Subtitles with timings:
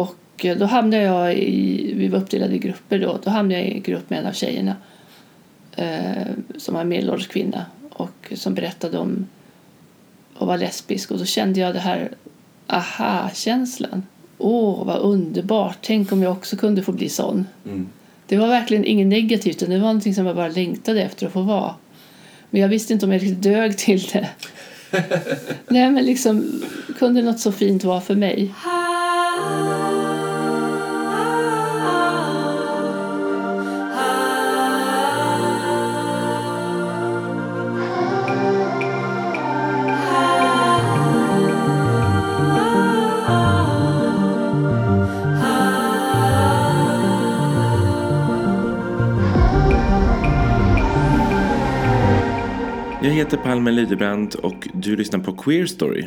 [0.00, 3.68] Och eh, då hamnade jag i, vi var uppdelade i grupper då, då hamnade jag
[3.68, 4.76] i grupp med en av tjejerna
[5.76, 6.26] eh,
[6.56, 9.26] som var en medelålders kvinna och som berättade om
[10.34, 12.12] och var lesbisk och då kände jag det här
[12.66, 14.02] aha-känslan.
[14.38, 15.78] Åh, vad underbart!
[15.80, 17.46] Tänk om jag också kunde få bli sån.
[17.64, 17.88] Mm.
[18.26, 21.32] Det var verkligen inget negativt, utan det var någonting som jag bara längtade efter att
[21.32, 21.74] få vara.
[22.50, 24.28] Men jag visste inte om jag riktigt dög till det.
[25.68, 26.62] Nej, men liksom,
[26.98, 28.54] kunde något så fint vara för mig?
[53.02, 56.04] Jag heter Palme Lydebrand och du lyssnar på Queer Story.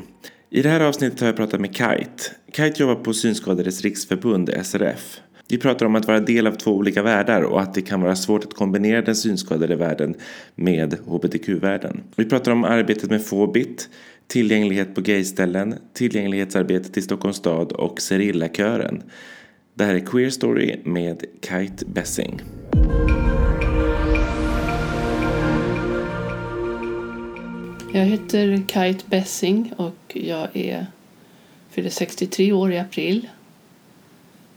[0.50, 2.24] I det här avsnittet har jag pratat med Kite.
[2.56, 5.20] Kite jobbar på Synskadades riksförbund, SRF.
[5.50, 8.16] Vi pratar om att vara del av två olika världar och att det kan vara
[8.16, 10.16] svårt att kombinera den synskadade världen
[10.56, 12.04] med hbtq-världen.
[12.16, 13.90] Vi pratar om arbetet med Fobit,
[14.28, 19.04] tillgänglighet på gayställen, tillgänglighetsarbetet i Stockholms stad och Serillakören.
[19.76, 22.42] Det här är Queer Story med Kite Bessing.
[27.96, 30.88] Jag heter Kite Bessing och jag är
[31.70, 33.30] fyller 63 år i april.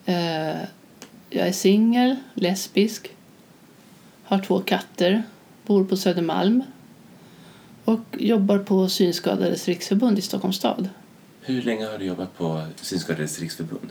[0.04, 0.56] Eh,
[1.30, 3.10] jag är singel, lesbisk,
[4.24, 5.22] har två katter,
[5.66, 6.62] bor på Södermalm
[7.84, 10.88] och jobbar på Synskadades riksförbund i Stockholms stad.
[11.40, 13.90] Hur länge har du jobbat på Synskadades riksförbund?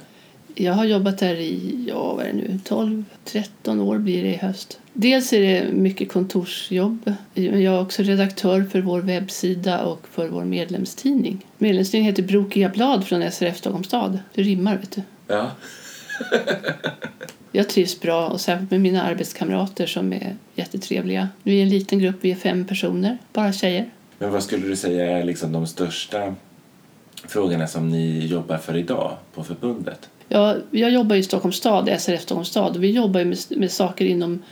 [0.57, 4.35] Jag har jobbat där i, ja vad är det nu, 12-13 år blir det i
[4.37, 4.79] höst.
[4.93, 7.13] Dels är det mycket kontorsjobb.
[7.33, 11.45] Jag är också redaktör för vår webbsida och för vår medlemstidning.
[11.57, 14.19] Medlemstidningen heter Brokiga blad från SRF Stockholms stad.
[14.33, 15.01] Det rimmar vet du.
[15.27, 15.51] Ja.
[17.51, 21.29] Jag trivs bra och särskilt med mina arbetskamrater som är jättetrevliga.
[21.43, 23.89] Vi är en liten grupp, vi är fem personer, bara tjejer.
[24.17, 26.35] Men vad skulle du säga är liksom de största
[27.27, 30.09] frågorna som ni jobbar för idag på förbundet?
[30.29, 34.05] Jag, jag jobbar i Stockholms stad, SRF Stockholms stad och vi jobbar med, med saker
[34.05, 34.43] inom,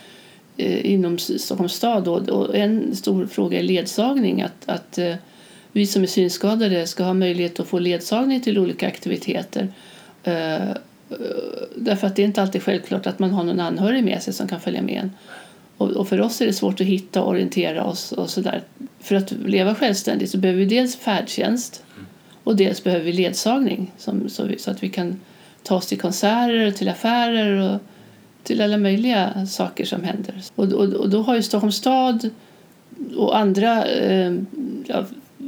[0.57, 2.07] eh, inom Stockholms stad.
[2.07, 4.41] Och, och en stor fråga är ledsagning.
[4.41, 5.15] Att, att eh,
[5.71, 9.67] vi som är synskadade ska ha möjlighet att få ledsagning till olika aktiviteter.
[10.23, 10.75] Eh, eh,
[11.75, 14.47] därför att det är inte alltid självklart att man har någon anhörig med sig som
[14.47, 15.11] kan följa med en.
[15.77, 18.61] Och, och för oss är det svårt att hitta och orientera oss och sådär.
[18.99, 21.83] För att leva självständigt så behöver vi dels färdtjänst
[22.43, 25.19] och dels behöver vi ledsagning som, så, vi, så att vi kan
[25.63, 27.81] ta oss till konserter, till affärer och
[28.43, 30.41] till alla möjliga saker som händer.
[30.55, 32.29] Och, och, och då har ju Stockholms stad
[33.15, 34.33] och andra eh,
[34.85, 35.05] ja,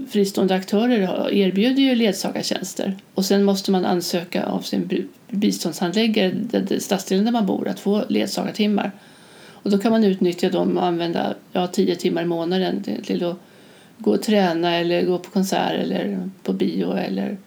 [0.09, 2.95] fristående aktörer erbjuder ju ledsagartjänster.
[3.13, 8.91] Och sen måste man ansöka av sin biståndshandläggare, stadsdelen där man bor, att få ledsagartimmar.
[9.47, 13.23] Och då kan man utnyttja dem och använda ja, tio timmar i månaden till, till
[13.23, 13.37] att
[13.97, 17.37] gå och träna eller gå på konsert eller på bio eller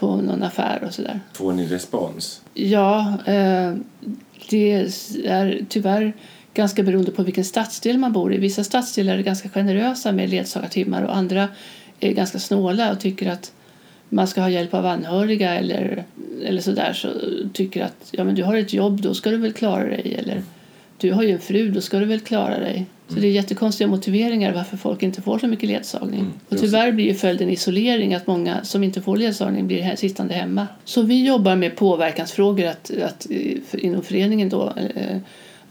[0.00, 1.20] på någon affär och sådär.
[1.32, 2.42] Får ni respons?
[2.54, 3.74] Ja, eh,
[4.50, 4.72] det
[5.24, 6.12] är tyvärr
[6.54, 8.38] ganska beroende på vilken stadsdel man bor i.
[8.38, 11.48] Vissa stadsdelar är ganska generösa med ledsagartimmar och andra
[12.00, 13.52] är ganska snåla och tycker att
[14.08, 16.04] man ska ha hjälp av anhöriga eller,
[16.44, 17.08] eller sådär så
[17.52, 20.42] tycker att ja, men du har ett jobb, då ska du väl klara dig eller
[21.00, 22.86] du har ju en fru, då ska du väl klara dig.
[23.08, 26.20] Så det är jättekonstiga motiveringar varför folk inte får så mycket ledsagning.
[26.20, 29.96] Mm, och tyvärr blir ju följden isolering, att många som inte får ledsagning blir här,
[29.96, 30.66] sittande hemma.
[30.84, 35.16] Så vi jobbar med påverkansfrågor, att, att eh, inom föreningen då eh,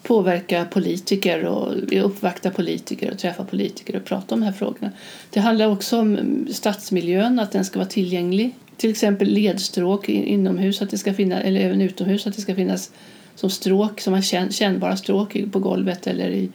[0.04, 4.92] påverka politiker och vi uppvaktar politiker och träffa politiker och prata om de här frågorna.
[5.30, 8.56] Det handlar också om mm, stadsmiljön, att den ska vara tillgänglig.
[8.78, 12.92] Till exempel ledstråk inomhus, att det ska finnas, eller även utomhus, att det ska finnas
[13.40, 16.50] som stråk, som man känn, kännbara stråk på golvet eller i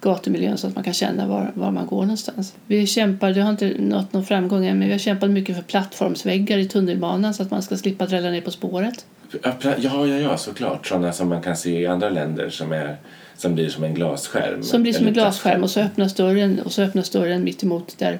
[0.00, 2.54] gatumiljön så att man kan känna var, var man går någonstans.
[2.66, 5.62] Vi kämpar, det har inte nått någon framgång än, men vi har kämpat mycket för
[5.62, 9.06] plattformsväggar i tunnelbanan så att man ska slippa drälla ner på spåret.
[9.42, 10.86] Ja, ja, ja, såklart.
[10.86, 12.96] Sådana som man kan se i andra länder som, är,
[13.36, 14.62] som blir som en glasskärm.
[14.62, 17.98] Som blir som en glasskärm och så öppnas dörren och så öppnas dörren mitt emot
[17.98, 18.18] där,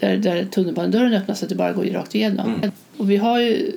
[0.00, 2.54] där, där tunnelbanedörren öppnas så att det bara går rakt igenom.
[2.54, 2.72] Mm.
[2.96, 3.72] Och vi har ju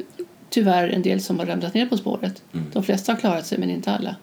[0.53, 2.43] tyvärr en del som har ramlat ner på spåret.
[2.53, 2.65] Mm.
[2.73, 4.15] De flesta har klarat sig men inte alla.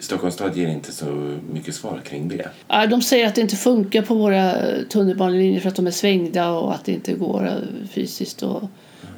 [0.00, 2.48] Stockholms stad ger inte så mycket svar kring det.
[2.68, 5.90] Ja, De säger att det inte funkar på våra eh, tunnelbanelinjer för att de är
[5.90, 8.42] svängda och att det inte går eh, fysiskt.
[8.42, 8.62] Och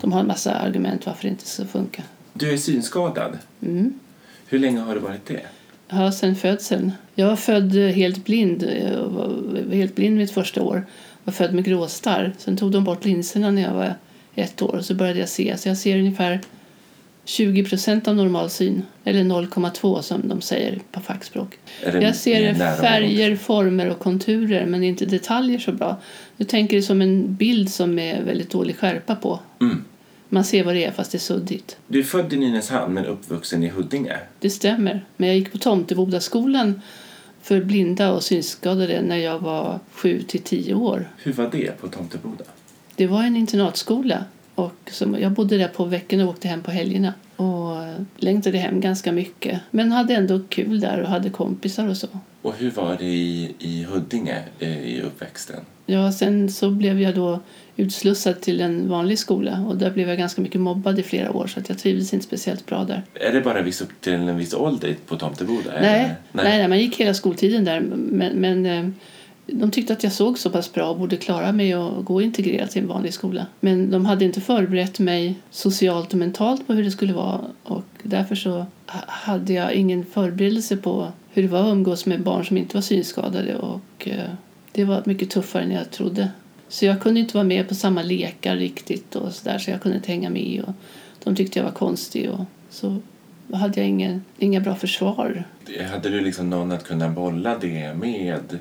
[0.00, 2.02] de har en massa argument varför det inte ska funka.
[2.32, 3.38] Du är synskadad.
[3.62, 3.94] Mm.
[4.46, 5.40] Hur länge har du varit det?
[5.88, 6.92] Ja, sen födseln.
[7.14, 8.62] Jag var född eh, helt blind.
[8.62, 9.28] Jag var
[9.68, 10.76] var helt blind mitt första år.
[10.76, 12.32] Jag var född med gråstarr.
[12.38, 13.94] Sen tog de bort linserna när jag var
[14.34, 15.56] ett år och så började jag se.
[15.56, 16.40] Så jag ser ungefär
[17.24, 21.58] 20 procent av normalsyn, eller 0,2 som de säger på fackspråk.
[22.00, 25.96] Jag ser färger, former och konturer men inte detaljer så bra.
[26.36, 29.40] Du tänker det som en bild som är väldigt dålig skärpa på.
[29.60, 29.84] Mm.
[30.28, 31.76] Man ser vad det är fast det är suddigt.
[31.86, 34.18] Du är född i Nynäshamn men uppvuxen i Huddinge.
[34.40, 35.04] Det stämmer.
[35.16, 36.80] Men jag gick på Tomtebodaskolan
[37.42, 41.08] för blinda och synskadade när jag var 7 till 10 år.
[41.22, 42.44] Hur var det på Tomteboda?
[42.96, 44.24] Det var en internatskola
[44.54, 47.14] och som, jag bodde där på veckorna och åkte hem på helgerna.
[47.36, 47.76] Och
[48.16, 49.60] längtade hem ganska mycket.
[49.70, 52.06] Men hade ändå kul där och hade kompisar och så.
[52.42, 55.60] Och hur var det i, i Huddinge eh, i uppväxten?
[55.86, 57.40] Ja, sen så blev jag då
[57.76, 61.46] utslussad till en vanlig skola och där blev jag ganska mycket mobbad i flera år
[61.46, 63.02] så att jag trivdes inte speciellt bra där.
[63.14, 65.70] Är det bara viss upp till en viss ålder på Tomteboda?
[65.80, 66.44] Nej, nej.
[66.44, 68.88] nej, man gick hela skoltiden där men, men eh,
[69.46, 72.70] de tyckte att jag såg så pass bra och borde klara mig och gå integrerat
[72.70, 73.46] till en vanlig skola.
[73.60, 77.84] Men de hade inte förberett mig socialt och mentalt på hur det skulle vara och
[78.02, 78.66] därför så
[79.06, 82.82] hade jag ingen förberedelse på hur det var att umgås med barn som inte var
[82.82, 84.30] synskadade och eh,
[84.72, 86.28] det var mycket tuffare än jag trodde.
[86.68, 89.82] Så jag kunde inte vara med på samma lekar riktigt och så där så jag
[89.82, 90.74] kunde inte hänga med och
[91.24, 92.98] de tyckte jag var konstig och så
[93.52, 95.44] hade jag ingen, inga bra försvar
[95.92, 98.58] Hade du liksom någon att kunna bolla det med?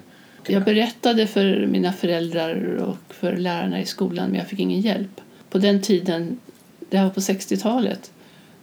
[0.47, 5.21] Jag berättade för mina föräldrar och för lärarna i skolan men jag fick ingen hjälp.
[5.49, 6.39] På den tiden,
[6.89, 8.11] det här var på 60-talet,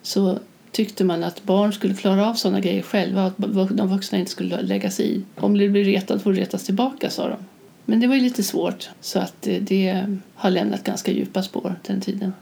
[0.03, 0.39] så
[0.73, 3.35] tyckte man att barn skulle klara av sådana grejer själva att
[3.71, 5.23] de vuxna inte skulle lägga sig i.
[5.37, 7.37] Om du blir retad får du retas tillbaka, sa de.
[7.85, 11.75] Men det var ju lite svårt så att det, det har lämnat ganska djupa spår
[11.87, 12.33] den tiden.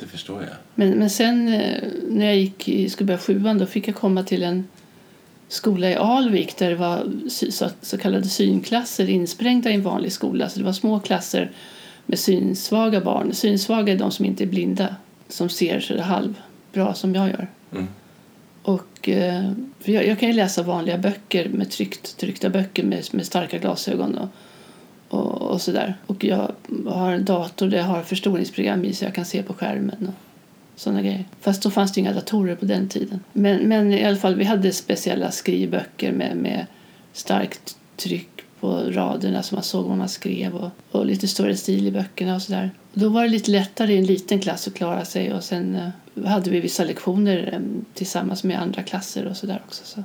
[0.00, 0.52] Det förstår jag.
[0.74, 4.22] Men, men sen eh, när jag gick i, skulle börja sjuan då fick jag komma
[4.22, 4.66] till en
[5.48, 7.10] skola i Alvik där det var
[7.82, 10.48] så, kallade synklasser insprängda i en vanlig skola.
[10.48, 11.50] Så det var små klasser
[12.06, 13.34] med synsvaga barn.
[13.34, 14.96] Synsvaga är de som inte är blinda,
[15.28, 17.48] som ser så halvbra som jag gör.
[17.72, 17.86] Mm.
[18.62, 19.50] Och, eh,
[19.80, 23.58] för jag, jag kan ju läsa vanliga böcker med tryckt, tryckta böcker med, med starka
[23.58, 24.28] glasögon och,
[25.08, 25.94] och, och sådär.
[26.06, 26.52] Och jag
[26.86, 30.33] har en dator där jag har förstoringsprogram i så jag kan se på skärmen och
[30.76, 31.24] sådana grejer.
[31.40, 33.20] Fast då fanns det inga datorer på den tiden.
[33.32, 36.66] Men, men i alla fall, vi hade speciella skrivböcker med, med
[37.12, 38.28] starkt tryck
[38.60, 42.34] på raderna så man såg vad man skrev och, och lite större stil i böckerna
[42.34, 42.70] och sådär.
[42.92, 46.24] Då var det lite lättare i en liten klass att klara sig och sen eh,
[46.24, 47.60] hade vi vissa lektioner eh,
[47.94, 49.84] tillsammans med andra klasser och sådär också.
[49.84, 50.04] Så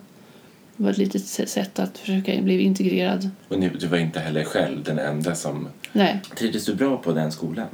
[0.75, 3.30] det var ett litet sätt att försöka bli integrerad.
[3.48, 5.68] Och ni, du var inte heller själv den enda som...
[5.94, 7.68] Nej, Trivdes du bra på den skolan?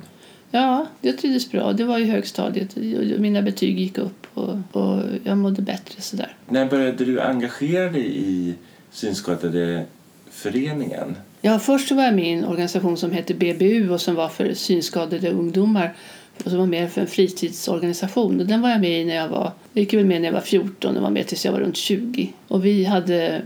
[0.62, 1.74] Ja, jag trivdes bra.
[1.74, 2.76] Det var i högstadiet.
[3.20, 6.36] Mina betyg gick upp och, och jag mådde bättre sådär.
[6.50, 8.54] När började du engagera dig i
[8.92, 9.86] Synskadade
[10.30, 11.16] föreningen?
[11.42, 14.54] Ja, först var jag med i en organisation som hette BBU och som var för
[14.54, 15.96] synskadade ungdomar
[16.44, 18.40] och som var mer för en fritidsorganisation.
[18.40, 20.42] Och den var jag med i när jag var, jag gick med när jag var
[20.42, 22.34] 14 och var med tills jag var runt 20.
[22.48, 23.42] Och vi hade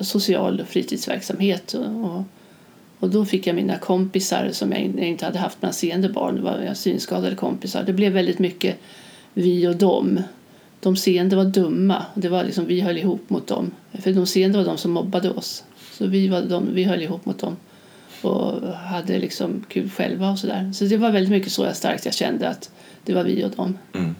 [0.00, 2.22] social fritidsverksamhet och, och,
[3.02, 6.08] och då fick jag mina kompisar som jag in- jag inte hade haft bland seende
[6.08, 6.36] barn.
[6.36, 7.82] Det var synskadade kompisar.
[7.82, 8.76] Det blev väldigt mycket
[9.34, 10.20] vi och dem.
[10.80, 12.06] De seende var dumma.
[12.14, 13.70] Det var liksom, vi höll ihop mot dem.
[13.92, 15.64] För de seende var de som mobbade oss.
[15.92, 17.56] Så vi, var de, vi höll ihop mot dem
[18.22, 20.72] och hade liksom kul själva och sådär.
[20.74, 22.70] Så det var väldigt mycket så jag starkt jag kände att
[23.04, 23.78] det var vi och dem.
[23.94, 24.14] Mm.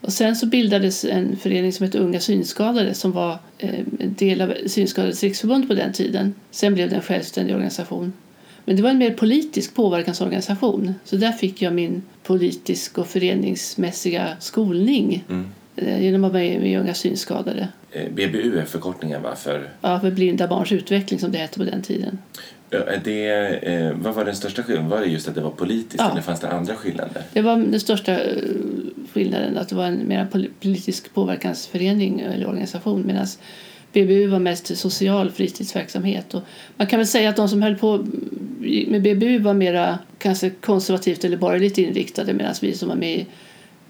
[0.00, 4.40] Och sen så bildades en förening som hette Unga Synskadade som var eh, en del
[4.40, 6.34] av Synskadades riksförbund på den tiden.
[6.50, 8.12] Sen blev det en självständig organisation.
[8.64, 10.94] Men det var en mer politisk påverkansorganisation.
[11.04, 15.46] Så där fick jag min politisk och föreningsmässiga skolning Mm.
[15.76, 17.68] eh, genom att vara med i Unga Synskadade.
[17.92, 19.34] Eh, BBU är förkortningen va?
[19.36, 22.18] För, Ja, för blinda barns utveckling som det hette på den tiden.
[23.04, 23.28] Det,
[23.62, 24.90] eh, vad var den största skillnaden?
[24.90, 26.10] Var det just att det var politiskt Ja.
[26.10, 27.22] eller fanns det andra skillnader?
[27.32, 28.18] Det var den största
[29.12, 33.26] skillnaden, att det var en mer pol- politisk påverkansförening eller organisation medan
[33.94, 36.34] BBU var mest social fritidsverksamhet.
[36.34, 36.42] Och
[36.76, 38.06] man kan väl säga att de som höll på
[38.88, 43.26] med BBU var mera kanske konservativt eller borgerligt inriktade medan vi som var med i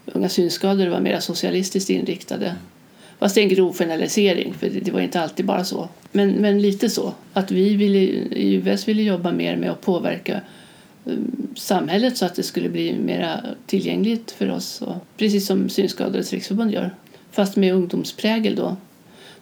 [0.05, 2.55] Unga synskadade var mera socialistiskt inriktade.
[3.19, 5.89] Fast det är en grov generalisering, för det var inte alltid bara så.
[6.11, 7.13] Men, men lite så.
[7.33, 10.41] Att vi ville, i UVS ville jobba mer med att påverka
[11.05, 11.13] eh,
[11.55, 14.81] samhället så att det skulle bli mer tillgängligt för oss.
[14.81, 16.95] Och, precis som Synskadades riksförbund gör.
[17.31, 18.77] Fast med ungdomsprägel då.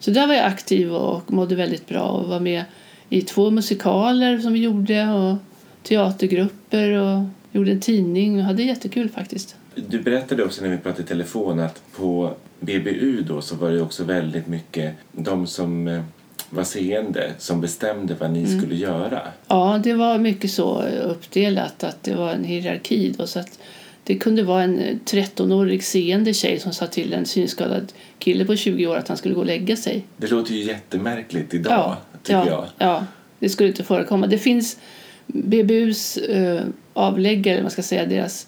[0.04, 2.64] Så där var jag aktiv och mådde väldigt bra och var med
[3.08, 5.36] i två musikaler som vi gjorde och
[5.82, 9.56] teatergrupper och gjorde en tidning och hade jättekul faktiskt.
[9.74, 13.82] Du berättade också när vi pratade i telefon att på BBU då så var det
[13.82, 16.02] också väldigt mycket de som eh,
[16.50, 19.20] var seende som bestämde vad ni skulle göra.
[19.48, 23.58] Ja, det var mycket så uppdelat att det var en hierarki då, så att
[24.04, 28.86] Det kunde vara en 13-årig seende tjej som sa till en synskadad kille på 20
[28.86, 30.04] år att han skulle gå och lägga sig.
[30.16, 32.46] Det låter ju jättemärkligt idag, Ja, tycker ja,
[32.78, 32.88] jag.
[32.88, 33.06] ja,
[33.38, 34.26] det skulle inte förekomma.
[34.26, 34.78] Det finns
[35.26, 38.46] BBUs eh, avläggare, man ska säga deras,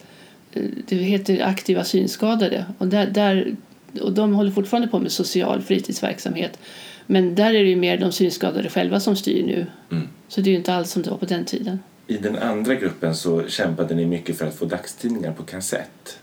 [0.53, 3.57] eh, det heter aktiva synskadade och, där, där,
[4.01, 6.59] och de håller fortfarande på med social fritidsverksamhet.
[7.07, 9.67] Men där är det ju mer de synskadade själva som styr nu.
[9.91, 10.09] Mm.
[10.29, 11.79] Så det är ju inte alls som det var på den tiden.
[12.07, 16.19] I den andra gruppen så kämpade ni mycket för att få dagstidningar på kassett.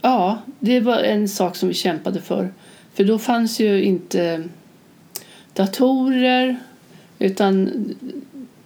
[0.00, 2.52] Ja, det var en sak som vi kämpade för.
[2.94, 4.48] För då fanns ju inte
[5.54, 6.56] datorer
[7.18, 7.70] utan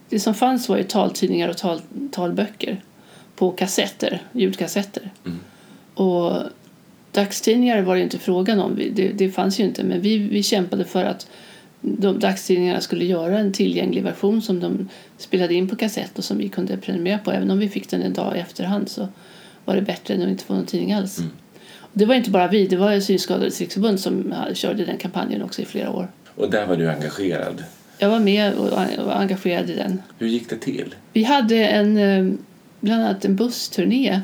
[0.09, 2.81] det som fanns var ju taltidningar och tal, talböcker
[3.37, 5.11] på kassetter, ljudkassetter.
[5.25, 5.41] Mm.
[5.95, 6.43] Och
[7.13, 9.85] dagstidningar var det inte frågan om, det, det fanns ju inte.
[9.85, 11.27] Men vi, vi kämpade för att
[11.83, 16.39] de dagstidningarna skulle göra en tillgänglig version som de spelade in på kassett och som
[16.39, 17.33] vi kunde prenumerera på.
[17.33, 19.09] Även om vi fick den en dag i efterhand så
[19.65, 21.19] var det bättre än att inte få någon tidning alls.
[21.19, 21.31] Mm.
[21.79, 25.63] Och det var inte bara vi, det var Synskadades riksförbund som körde den kampanjen också
[25.63, 26.09] i flera år.
[26.35, 27.65] Och där var du engagerad.
[27.99, 28.67] Jag var med och
[28.99, 30.03] och var engagerad i den.
[30.19, 30.95] Hur gick det till?
[31.13, 32.35] Vi hade en, eh,
[32.83, 34.21] bland annat en bussturné,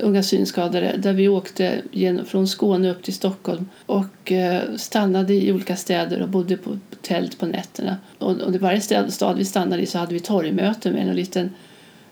[0.00, 5.52] Unga synskadade, där vi åkte genom, från Skåne upp till Stockholm och eh, stannade i
[5.52, 7.96] olika städer och bodde på tält på nätterna.
[8.18, 11.16] Och, och i varje stad, stad vi stannade i så hade vi torgmöte med en
[11.16, 11.50] liten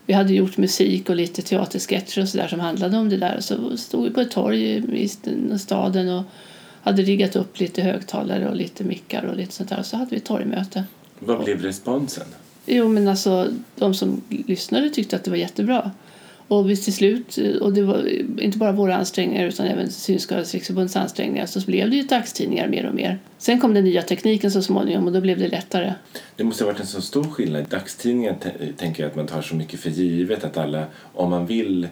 [0.06, 3.36] vi hade gjort musik och lite teatersketcher och så där som handlade om det där.
[3.36, 5.08] Och så stod vi på ett torg i
[5.58, 6.22] staden och
[6.82, 9.78] hade riggat upp lite högtalare och lite mickar och lite sånt där.
[9.78, 10.84] Och så hade vi torgmöte.
[11.18, 12.26] Vad blev responsen?
[12.68, 15.90] Jo, men alltså de som lyssnade tyckte att det var jättebra.
[16.48, 18.08] Och vi till slut, eh, och det var
[18.42, 22.86] inte bara våra ansträngningar utan även Synskadades riksförbunds ansträngningar, så blev det ju dagstidningar mer
[22.86, 23.18] och mer.
[23.38, 25.94] Sen kom den nya tekniken så småningom och då blev det lättare.
[26.36, 27.68] Det måste ha varit en så stor skillnad.
[27.68, 28.36] Dagstidningar
[28.76, 31.88] tänker jag att man tar så mycket för givet att alla, om man vill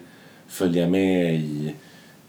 [0.49, 1.75] följa med i,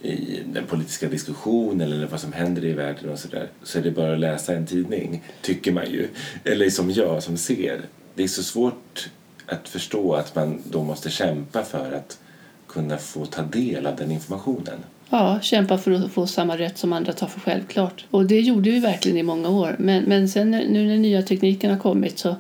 [0.02, 3.92] i den politiska diskussionen eller vad som händer i världen och sådär så är det
[3.92, 6.08] bara att läsa en tidning, tycker man ju.
[6.44, 7.82] Eller som jag som ser.
[8.18, 9.10] Det är så svårt
[9.46, 12.20] att förstå att man då måste kämpa för att
[12.68, 14.80] kunna få ta del av den informationen.
[15.10, 18.06] Ja, kämpa för att få samma rätt som andra tar för självklart.
[18.12, 19.76] Och det gjorde vi verkligen i många år.
[19.80, 22.36] Men, men sen nu när nya tekniken har kommit så,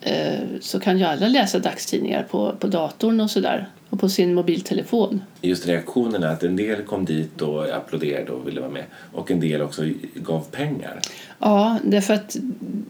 [0.00, 3.68] eh, så kan ju alla läsa dagstidningar på, på datorn och sådär.
[3.90, 5.22] Och på sin mobiltelefon.
[5.40, 9.40] Just reaktionerna, att en del kom dit och applåderade och ville vara med och en
[9.40, 9.82] del också
[10.14, 11.00] gav pengar.
[11.38, 12.36] Ja, därför att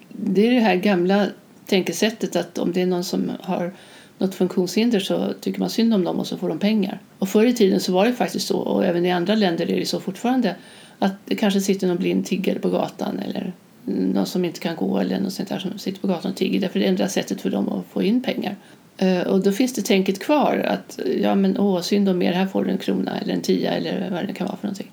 [0.09, 1.27] det är det här gamla
[1.67, 3.73] tänkesättet att om det är någon som har
[4.19, 7.01] något funktionshinder så tycker man synd om dem och så får de pengar.
[7.19, 9.81] Och förr i tiden så var det faktiskt så, och även i andra länder är
[9.81, 10.55] det så fortfarande,
[10.99, 13.53] att det kanske sitter någon blind tiggare på gatan eller
[13.85, 16.61] någon som inte kan gå eller något sånt där som sitter på gatan och tigger.
[16.61, 18.57] Därför är det enda sättet för dem att få in pengar.
[18.97, 22.47] Eh, och då finns det tänket kvar att ja men åh synd om er, här
[22.47, 24.91] får du en krona eller en tia eller vad det kan vara för någonting.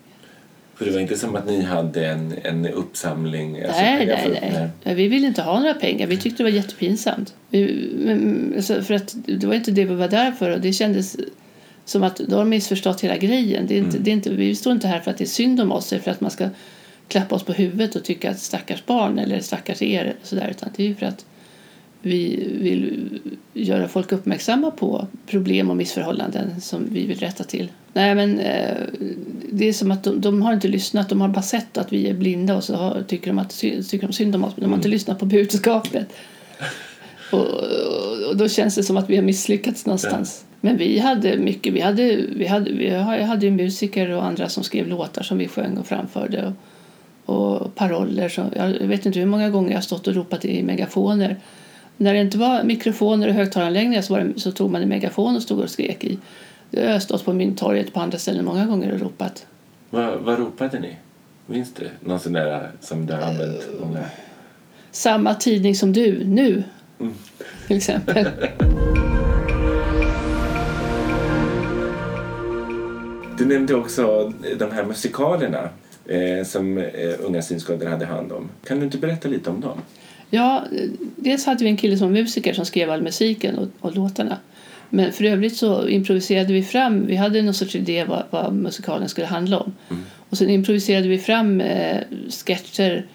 [0.80, 3.64] För det var inte som att ni hade en, en uppsamling?
[3.64, 4.96] alltså Nej, pengar nej, nej, nej.
[4.96, 6.08] Vi ville inte ha några pengar.
[6.08, 7.34] Vi tyckte det var jättepinsamt.
[7.50, 10.52] Vi, men, alltså, för att det var inte det vi var där för.
[10.52, 11.18] Och det kändes
[11.86, 13.68] som att då har de missförstått hela grejen.
[13.68, 15.62] Det är inte, det är inte, vi står inte här för att det är synd
[15.62, 16.50] om oss eller för att man ska
[17.08, 20.16] klappa oss på huvudet och tycka att stackars barn eller stackars er.
[20.24, 21.26] Så där, utan det är ju för att
[22.02, 23.10] vi vill
[23.54, 27.72] göra folk uppmärksamma på problem och missförhållanden som vi vill rätta till.
[27.94, 28.78] Nej, men eh,
[29.52, 31.10] det är som att de, de har inte lyssnat.
[31.10, 34.08] De har bara sett att vi är blinda och så har, tycker de att tycker
[34.08, 34.54] de synd om oss.
[34.56, 36.08] Men de har inte lyssnat på budskapet.
[37.32, 40.46] Och, och, och då känns det som att vi har misslyckats någonstans.
[40.62, 41.74] Men vi hade mycket.
[41.74, 45.48] Vi hade, vi hade, vi hade ju musiker och andra som skrev låtar som vi
[45.48, 46.54] sjöng och framförde.
[47.26, 48.30] Och, och paroller.
[48.30, 51.38] Som, jag vet inte hur många gånger jag har stått och ropat i megafoner.
[52.02, 55.42] När det inte var mikrofoner och högtalaranläggningar så, det, så tog man en megafon och
[55.42, 56.18] stod och skrek i.
[56.72, 59.46] Det har jag stått på Mynttorget på andra ställen många gånger och ropat.
[59.90, 60.96] Vad, vad ropade ni?
[61.46, 61.90] Minns du?
[62.00, 64.06] Någon sån där som du har använt många?
[64.92, 66.64] Samma tidning som du, nu.
[67.00, 67.14] Mm.
[67.68, 68.28] Till exempel.
[73.38, 75.70] Du nämnde också de här musikalerna
[76.06, 78.50] eh, som eh, unga synskadade hade hand om.
[78.68, 79.82] Kan du inte berätta lite om dem?
[80.30, 80.64] Ja,
[81.16, 84.38] dels hade vi en kille som var musiker som skrev all musiken och, och låtarna.
[84.90, 89.10] Men för övrigt så improviserade vi fram, vi hade någon sorts idé vad, vad musikalen
[89.10, 89.74] skulle handla om.
[90.30, 91.98] Och sen improviserade vi fram eh,
[92.46, 93.06] sketcher.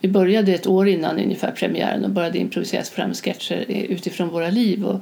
[0.00, 4.50] Vi började ett år innan ungefär premiären och började improvisera fram sketcher eh, utifrån våra
[4.50, 4.84] liv.
[4.84, 5.00] Och,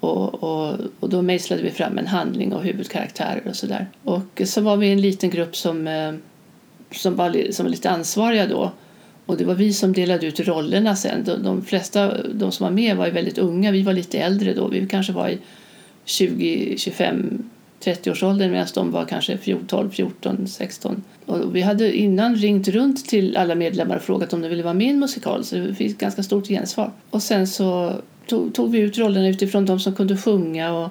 [0.00, 3.86] och, och, och då mejslade vi fram en handling och huvudkaraktärer och sådär.
[4.04, 6.12] Och så var vi en liten grupp som, eh,
[6.90, 8.72] som, var, som var lite ansvariga då.
[9.30, 11.24] Och det var vi som delade ut rollerna sen.
[11.24, 13.70] De, de flesta de som var med var ju väldigt unga.
[13.70, 14.68] Vi var lite äldre då.
[14.68, 15.38] Vi kanske var i
[16.06, 17.42] 20-25
[17.84, 21.02] 30-årsåldern medan de var kanske 12, 14, 16.
[21.26, 24.74] Och vi hade innan ringt runt till alla medlemmar och frågat om de ville vara
[24.74, 26.92] med i en musikal så det fick ganska stort gensvar.
[27.10, 27.92] Och sen så
[28.26, 30.88] tog, tog vi ut rollerna utifrån de som kunde sjunga och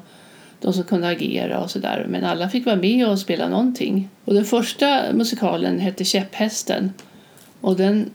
[0.62, 2.06] de som kunde agera och sådär.
[2.10, 4.10] Men alla fick vara med och spela någonting.
[4.26, 6.94] Och den första musikalen hette Käpphästen
[7.62, 8.10] och den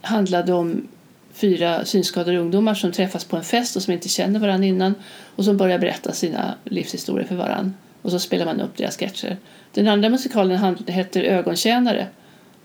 [0.00, 0.88] handlade om
[1.32, 4.94] fyra synskadade ungdomar som träffas på en fest och som inte känner varandra innan
[5.36, 7.72] och som börjar berätta sina livshistorier för varandra.
[8.02, 9.36] Och så spelar man upp deras sketcher.
[9.72, 12.06] Den andra musikalen heter Ögontjänare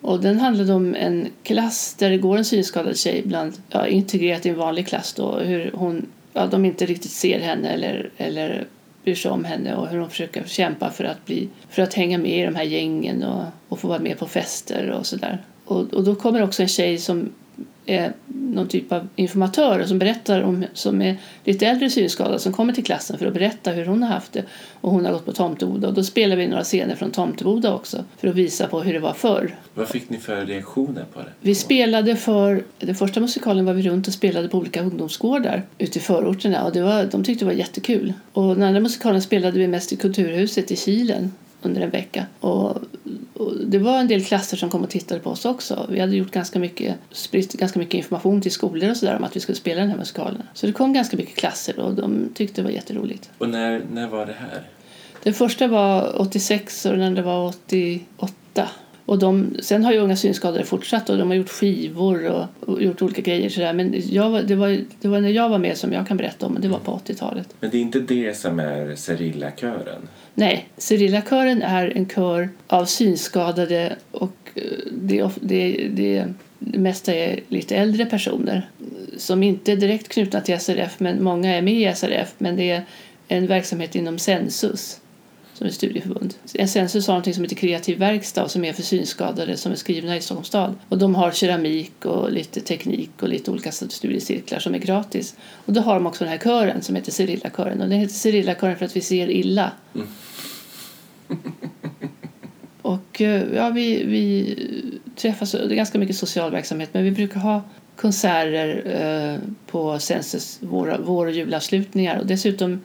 [0.02, 4.46] och den handlade om en klass där det går en synskadad tjej bland, ja, integrerat
[4.46, 8.68] i en vanlig klass då, hur hon, ja, de inte riktigt ser henne eller, eller
[9.04, 12.18] bryr sig om henne och hur hon försöker kämpa för att, bli, för att hänga
[12.18, 15.42] med i de här gängen och, och få vara med på fester och sådär.
[15.66, 17.30] Och, och då kommer också en tjej som
[17.86, 22.74] är någon typ av informatör som berättar om, som är lite äldre synskadad som kommer
[22.74, 24.44] till klassen för att berätta hur hon har haft det
[24.82, 28.04] och hon har gått på Tomteboda och då spelar vi några scener från Tomteboda också
[28.18, 29.56] för att visa på hur det var förr.
[29.74, 31.30] Vad fick ni för reaktioner på det?
[31.42, 36.00] Vi spelade för, den första musikalen var vi runt och spelade på olika ungdomsgårdar ute
[36.00, 38.14] i förorterna och det var, de tyckte det var jättekul.
[38.34, 41.32] Och den andra musikalen spelade vi mest i Kulturhuset i Kilen
[41.66, 42.26] under en vecka.
[42.40, 42.78] Och,
[43.34, 45.88] och, det var en del klasser som kom och tittade på oss också.
[45.90, 49.36] Vi hade gjort ganska mycket, spritt ganska mycket information till skolor och sådär om att
[49.36, 50.44] vi skulle spela den här musikalen.
[50.54, 53.30] Så det kom ganska mycket klasser och de tyckte det var jätteroligt.
[53.38, 54.64] Och när, när var det här?
[55.24, 58.70] Den första var 86 och den andra var 88.
[59.06, 62.84] Och de, sen har ju Unga synskadade fortsatt och de har gjort skivor och, och
[62.84, 63.74] gjort olika grejer sådär.
[63.74, 66.58] Men jag, det, var, det var när jag var med som jag kan berätta om
[66.62, 67.56] det var på 80-talet.
[67.60, 70.08] Men det är inte det som är Cerillakören?
[70.36, 74.62] Nej, Cerillakören är en kör av synskadade och eh,
[74.92, 76.26] det, det, det,
[76.60, 78.70] det mesta är lite äldre personer
[79.18, 82.72] som inte är direkt knutna till SRF men många är med i SRF men det
[82.72, 82.84] är
[83.28, 85.00] en verksamhet inom Sensus
[85.54, 86.34] som är studieförbund.
[86.68, 90.22] Sensus har något som heter Kreativ verkstad som är för synskadade som är skrivna i
[90.22, 90.76] Stockholms stad.
[90.90, 95.36] Och de har keramik och lite teknik och lite olika studiecirklar som är gratis.
[95.66, 98.78] Och då har de också den här kören som heter Cerillakören och den heter Cerillakören
[98.78, 99.72] för att vi ser illa.
[99.96, 100.08] Mm.
[102.82, 103.22] och
[103.56, 104.56] ja, vi, vi
[105.16, 107.62] träffas, det är ganska mycket social verksamhet men vi brukar ha
[107.96, 112.82] konserter eh, på Sensus vår, vår och julavslutningar och dessutom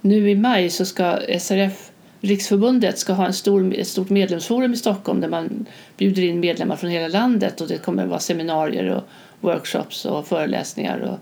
[0.00, 1.90] nu i maj så ska SRF
[2.24, 6.76] Riksförbundet ska ha en stor, ett stort medlemsforum i Stockholm där man bjuder in medlemmar
[6.76, 9.02] från hela landet och det kommer att vara seminarier och
[9.40, 11.18] workshops och föreläsningar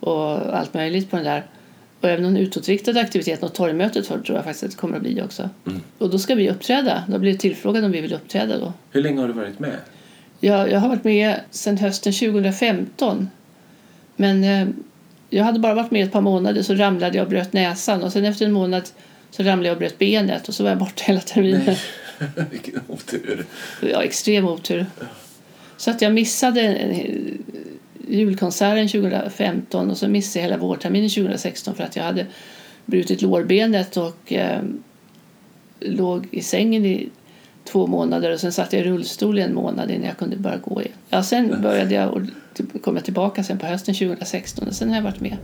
[0.00, 1.46] och, och allt möjligt på den där.
[2.00, 5.22] Och även någon utåtriktad aktivitet, något torgmöte tror jag faktiskt att det kommer att bli
[5.22, 5.50] också.
[5.66, 5.80] Mm.
[5.98, 7.04] Och då ska vi uppträda.
[7.08, 8.72] Då blir det tillfrågade om vi vill uppträda då.
[8.90, 9.76] Hur länge har du varit med?
[10.40, 13.28] Jag, jag har varit med sedan hösten 2015.
[14.16, 14.68] Men eh,
[15.30, 18.12] jag hade bara varit med ett par månader så ramlade jag och bröt näsan och
[18.12, 18.82] sen efter en månad
[19.30, 21.76] så ramlade jag och bröt benet och så var jag borta hela terminen.
[22.50, 23.46] Vilken otur.
[23.82, 24.86] Ja, extrem otur.
[25.76, 26.92] Så att jag missade
[28.08, 32.26] julkonserten 2015 och så missade jag hela vårterminen 2016 för att jag hade
[32.86, 34.60] brutit lårbenet och eh,
[35.80, 37.08] låg i sängen i
[37.64, 40.56] två månader och sen satt jag i rullstol i en månad innan jag kunde börja
[40.56, 40.94] gå igen.
[41.08, 42.22] Ja, sen började jag och
[42.82, 45.36] kom jag tillbaka sen på hösten 2016 och sen har jag varit med.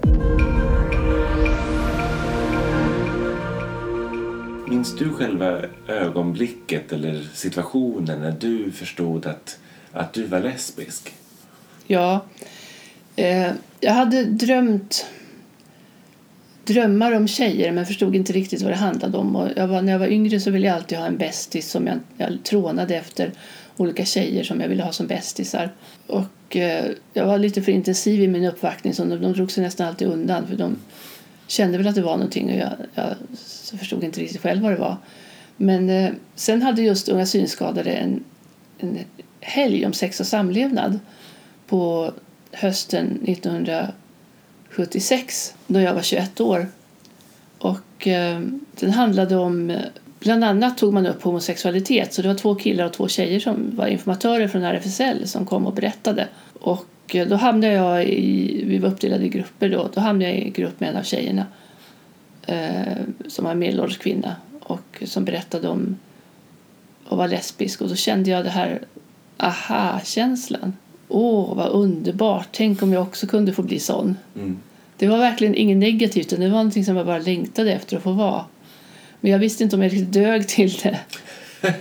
[4.68, 9.58] Minns du själva ögonblicket eller situationen när du förstod att,
[9.92, 11.14] att du var lesbisk?
[11.86, 12.24] Ja,
[13.16, 13.50] eh,
[13.80, 15.06] jag hade drömt
[16.64, 19.36] drömmar om tjejer men förstod inte riktigt vad det handlade om.
[19.36, 21.86] Och jag var, när jag var yngre så ville jag alltid ha en bästis som
[21.86, 23.32] jag, jag trånade efter
[23.76, 25.72] olika tjejer som jag ville ha som bästisar.
[26.06, 29.64] Och eh, jag var lite för intensiv i min uppvaktning så de, de drog sig
[29.64, 30.76] nästan alltid undan för de
[31.46, 33.14] kände väl att det var någonting och jag, jag
[33.78, 34.96] förstod inte riktigt själv vad det var.
[35.56, 38.24] Men eh, sen hade just Unga synskadade en,
[38.78, 38.98] en
[39.40, 40.98] helg om sex och samlevnad
[41.66, 42.12] på
[42.52, 46.66] hösten 1976 då jag var 21 år.
[47.58, 48.40] Och eh,
[48.80, 49.72] den handlade om
[50.24, 52.14] Bland annat tog man upp homosexualitet.
[52.14, 55.66] Så det var två killar och två tjejer som var informatörer från RFSL som kom
[55.66, 56.28] och berättade.
[56.60, 60.38] Och eh, då hamnade jag i, vi var uppdelade i grupper då, då hamnade jag
[60.38, 61.46] i grupp med en av tjejerna
[62.46, 65.96] eh, som var medelålders kvinna och som berättade om
[67.08, 68.80] att vara lesbisk och då kände jag det här
[69.36, 70.72] aha-känslan.
[71.08, 72.48] Åh, vad underbart!
[72.52, 74.16] Tänk om jag också kunde få bli sån.
[74.36, 74.58] Mm.
[74.96, 78.12] Det var verkligen inget negativt, det var någonting som jag bara längtade efter att få
[78.12, 78.44] vara.
[79.20, 80.98] Men jag visste inte om jag riktigt dög till det.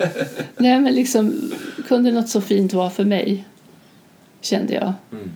[0.57, 1.51] Nej, men liksom,
[1.87, 3.45] kunde något så fint vara för mig?
[4.43, 4.93] Kände jag.
[5.11, 5.31] Mm.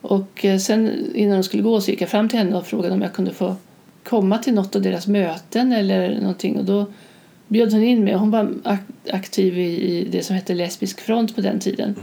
[0.00, 2.94] Och eh, sen innan de skulle gå så gick jag fram till henne och frågade
[2.94, 3.56] om jag kunde få
[4.04, 6.56] komma till något av deras möten eller någonting.
[6.56, 6.86] Och då
[7.48, 8.14] bjöd hon in mig.
[8.14, 11.94] Hon var ak- aktiv i, det som hette Lesbisk front på den tiden.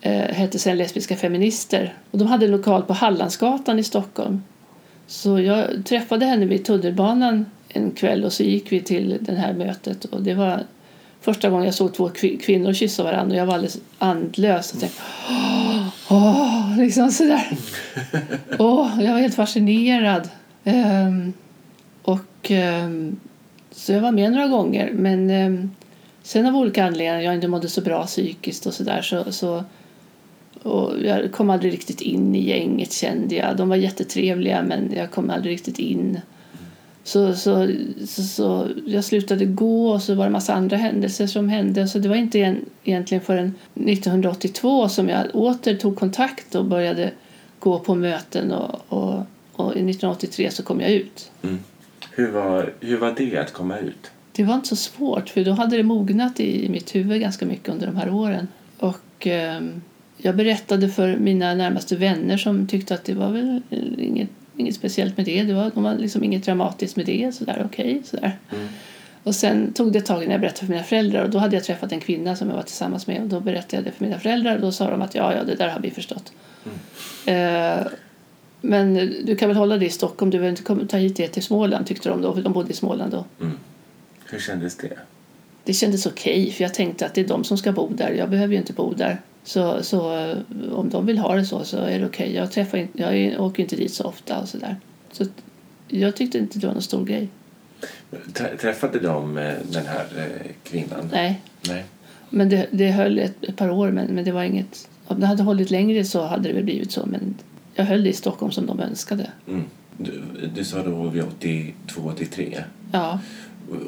[0.00, 1.94] Eh, hette sen Lesbiska feminister.
[2.10, 4.42] Och de hade en lokal på Hallandsgatan i Stockholm.
[5.06, 9.52] Så jag träffade henne vid tunnelbanan en kväll och så gick vi till det här
[9.52, 10.04] mötet.
[10.04, 10.62] Och det var
[11.24, 14.72] första gången jag såg två kvi- kvinnor kyssa varandra och jag var alldeles andlös.
[14.72, 17.58] Och tänkte, åh, åh, liksom sådär.
[18.58, 20.28] Åh, jag var helt fascinerad.
[20.64, 21.32] Ehm,
[22.02, 23.16] och ehm,
[23.70, 24.90] så jag var med några gånger.
[24.92, 25.70] Men ehm,
[26.22, 29.64] sen av olika anledningar, jag inte mådde så bra psykiskt och sådär så, så
[30.62, 33.56] och jag kom aldrig riktigt in i gänget kände jag.
[33.56, 36.20] De var jättetrevliga men jag kom aldrig riktigt in.
[37.06, 37.70] Så, så,
[38.06, 41.88] så, så jag slutade gå och så var det en massa andra händelser som hände.
[41.88, 47.10] Så det var inte en, egentligen förrän 1982 som jag åter tog kontakt och började
[47.58, 51.30] gå på möten och, och, och 1983 så kom jag ut.
[52.10, 54.10] Hur, var, hur var det att komma ut?
[54.32, 57.68] Det var inte så svårt för då hade det mognat i mitt huvud ganska mycket
[57.68, 58.48] under de här åren.
[58.78, 59.82] Och ehm,
[60.16, 63.62] jag berättade för mina närmaste vänner som tyckte att det var väl
[63.98, 65.42] inget, inget speciellt med det.
[65.42, 67.34] Det var, de var liksom inget dramatiskt med det.
[67.34, 68.38] Sådär, okej, sådär.
[69.24, 71.56] Och sen tog det ett tag när jag berättade för mina föräldrar och då hade
[71.56, 74.04] jag träffat en kvinna som jag var tillsammans med och då berättade jag det för
[74.04, 76.32] mina föräldrar och då sa de att ja, ja, det där har vi förstått.
[77.26, 77.86] Eh,
[78.60, 81.42] men du kan väl hålla det i Stockholm, du behöver inte ta hit det till
[81.42, 83.24] Småland tyckte de då, för de bodde i Småland då.
[84.30, 84.98] Hur kändes det?
[85.64, 88.30] Det kändes okej för jag tänkte att det är de som ska bo där, jag
[88.30, 89.20] behöver ju inte bo där.
[89.44, 90.36] Så, så eh,
[90.72, 92.34] om de vill ha det så så är det okej.
[92.34, 94.76] Jag, träffar inte, jag är- åker inte dit så ofta och sådär.
[95.12, 95.24] Så
[95.88, 97.28] jag tyckte inte det var någon stor grej.
[98.32, 101.08] Trä- Träffade de eh, den här eh, kvinnan?
[101.12, 101.84] Nej, Nej.
[102.30, 104.88] men det, det höll ett, ett par år men, men det var inget...
[105.06, 107.34] Om det hade hållit längre så hade det väl blivit så men
[107.74, 109.30] jag höll det i Stockholm som de önskade.
[109.48, 109.64] Mm.
[109.98, 110.22] Du,
[110.54, 112.64] du sa då vid 82, 83.
[112.92, 113.18] Ja,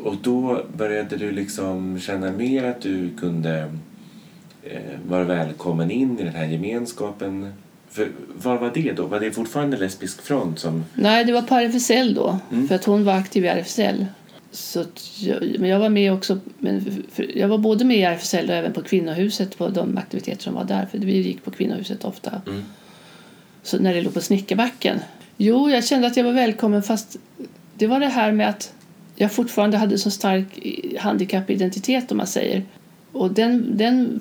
[0.04, 3.72] Och då började du liksom känna mer att du kunde
[4.70, 7.52] eh, vara välkommen in i den här gemenskapen.
[7.90, 8.08] För
[8.42, 9.06] vad var det då?
[9.06, 10.84] Var det fortfarande Lesbisk front som...
[10.94, 14.06] Nej, det var på RFSL då, för att hon var aktiv i RFSL.
[14.50, 14.84] Så
[15.18, 18.54] jag, men jag var med också, men för, jag var både med i RFSL och
[18.54, 22.42] även på kvinnohuset på de aktiviteter som var där, för vi gick på kvinnohuset ofta.
[22.46, 22.64] Mm.
[23.62, 24.98] Så när det låg på Snickarbacken.
[25.36, 27.16] Jo, jag kände att jag var välkommen fast
[27.74, 28.72] det var det här med att
[29.16, 30.66] jag fortfarande hade så stark
[30.98, 32.64] handikappidentitet om man säger.
[33.12, 34.20] Och den, den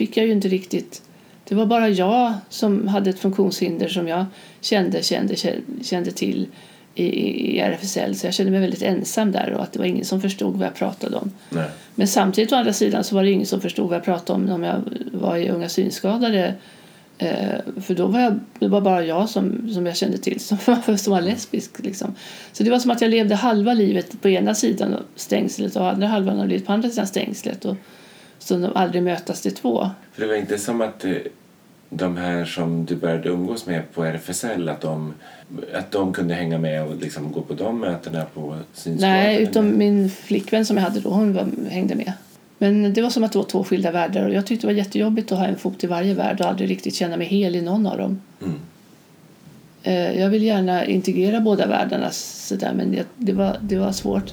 [0.00, 1.02] fick jag ju inte riktigt
[1.50, 4.24] det var bara jag som hade ett funktionshinder som jag
[4.60, 5.36] kände, kände,
[5.82, 6.46] kände, till
[6.94, 8.14] i, i RFSL.
[8.14, 10.66] Så jag kände mig väldigt ensam där och att det var ingen som förstod vad
[10.66, 11.30] jag pratade om.
[11.48, 11.68] Nej.
[11.94, 14.52] Men samtidigt å andra sidan så var det ingen som förstod vad jag pratade om
[14.52, 14.82] om jag
[15.12, 16.54] var i Unga synskadade.
[17.18, 20.58] Eh, för då var jag, det var bara jag som, som jag kände till som,
[20.66, 21.70] var- som var lesbisk.
[21.78, 22.14] Liksom.
[22.52, 25.88] Så det var som att jag levde halva livet på ena sidan av stängslet och
[25.88, 27.64] andra halvan av livet på andra sidan stängslet.
[27.64, 27.76] Och
[28.40, 29.90] så de aldrig mötas till två.
[30.12, 31.12] För det var inte som att eh,
[31.90, 35.14] de här som du började umgås med på RFSL att de,
[35.74, 39.18] att de kunde hänga med och liksom gå på de mötena på synskadade?
[39.18, 42.12] Nej, utom min flickvän som jag hade då, hon var, hängde med.
[42.58, 44.78] Men det var som att det var två skilda världar och jag tyckte det var
[44.78, 47.60] jättejobbigt att ha en fot i varje värld och aldrig riktigt känna mig hel i
[47.60, 48.20] någon av dem.
[48.42, 48.54] Mm.
[49.82, 54.32] Eh, Jag vill gärna integrera båda världarna sådär, men det, det, var, det var svårt.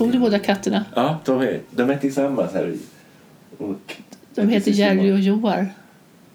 [0.00, 0.84] Såg du båda katterna?
[0.94, 2.74] Ja, de är, de är tillsammans här.
[3.58, 3.96] Och,
[4.34, 5.74] De heter Jerry och Joar.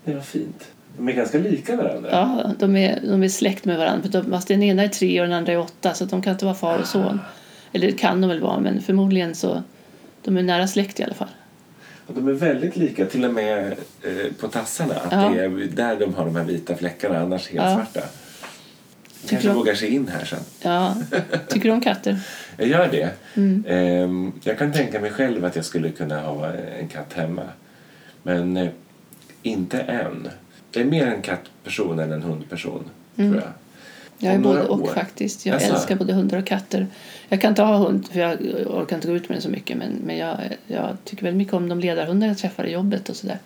[0.03, 0.67] Det var fint.
[0.97, 2.09] De är ganska lika varandra.
[2.11, 4.01] Ja, de är, de är släkt med varandra.
[4.01, 6.33] För de, fast den ena är tre och den andra är åtta så de kan
[6.33, 7.19] inte vara far och son.
[7.71, 9.63] Eller det kan de väl vara, men förmodligen så
[10.23, 11.27] de är nära släkt i alla fall.
[12.07, 13.67] Och de är väldigt lika, till och med
[14.03, 14.93] eh, på tassarna.
[14.95, 15.29] Att Ja.
[15.29, 17.75] det är där de har de här vita fläckarna, annars helt Ja.
[17.75, 18.07] svarta.
[19.29, 20.39] Kanske du- vågar sig in här sen.
[20.61, 20.95] Ja,
[21.49, 22.19] tycker du om katter?
[22.57, 23.09] Jag gör det.
[23.35, 23.63] Mm.
[23.67, 27.43] Ehm, jag kan tänka mig själv att jag skulle kunna ha en katt hemma.
[28.23, 28.69] Men eh,
[29.43, 30.29] inte än.
[30.71, 32.83] Jag är mer en kattperson än en hundperson,
[33.15, 33.51] tror jag.
[34.17, 34.87] Jag är både och år.
[34.87, 35.45] faktiskt.
[35.45, 35.73] Jag Jaså?
[35.73, 36.87] älskar både hundar och katter.
[37.29, 38.37] Jag kan inte ha hund för jag
[38.67, 39.77] orkar inte gå ut med den så mycket.
[39.77, 40.37] Men, men jag,
[40.67, 43.37] jag tycker väldigt mycket om de ledarhundar jag träffar i jobbet och sådär.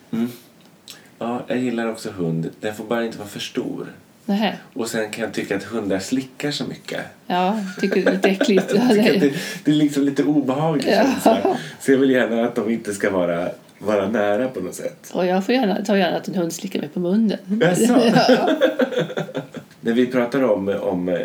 [1.18, 2.50] Ja, jag gillar också hund.
[2.60, 3.92] Den får bara inte vara för stor.
[4.30, 4.56] Nähä.
[4.74, 7.00] Och sen kan jag tycka att hundar slickar så mycket.
[7.26, 8.72] Ja, tycker det är lite äckligt.
[8.74, 9.32] Ja, det- det,
[9.64, 11.02] det är liksom lite obehaglig Ja.
[11.02, 11.56] känsla.
[11.80, 15.10] Så jag vill gärna att de inte ska vara, vara nära på något sätt.
[15.14, 17.38] Och jag får gärna, tar gärna att en hund slickar mig på munnen.
[17.60, 17.92] Jaså?
[19.80, 21.16] När vi pratar om, om eh,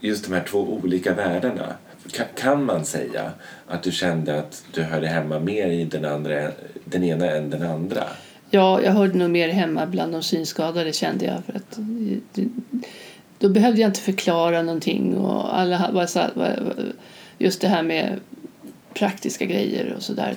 [0.00, 1.72] just de här två olika världarna.
[2.12, 3.30] Kan, kan man säga
[3.68, 6.48] att du kände att du hörde hemma mer i den, andra,
[6.84, 8.04] den ena än den andra?
[8.50, 11.44] Ja, jag hörde nog mer hemma bland de synskadade kände jag.
[11.44, 11.78] För att,
[13.38, 16.20] då behövde jag inte förklara någonting och alla var så
[17.38, 18.20] just det här med
[18.94, 20.34] praktiska grejer och sådär.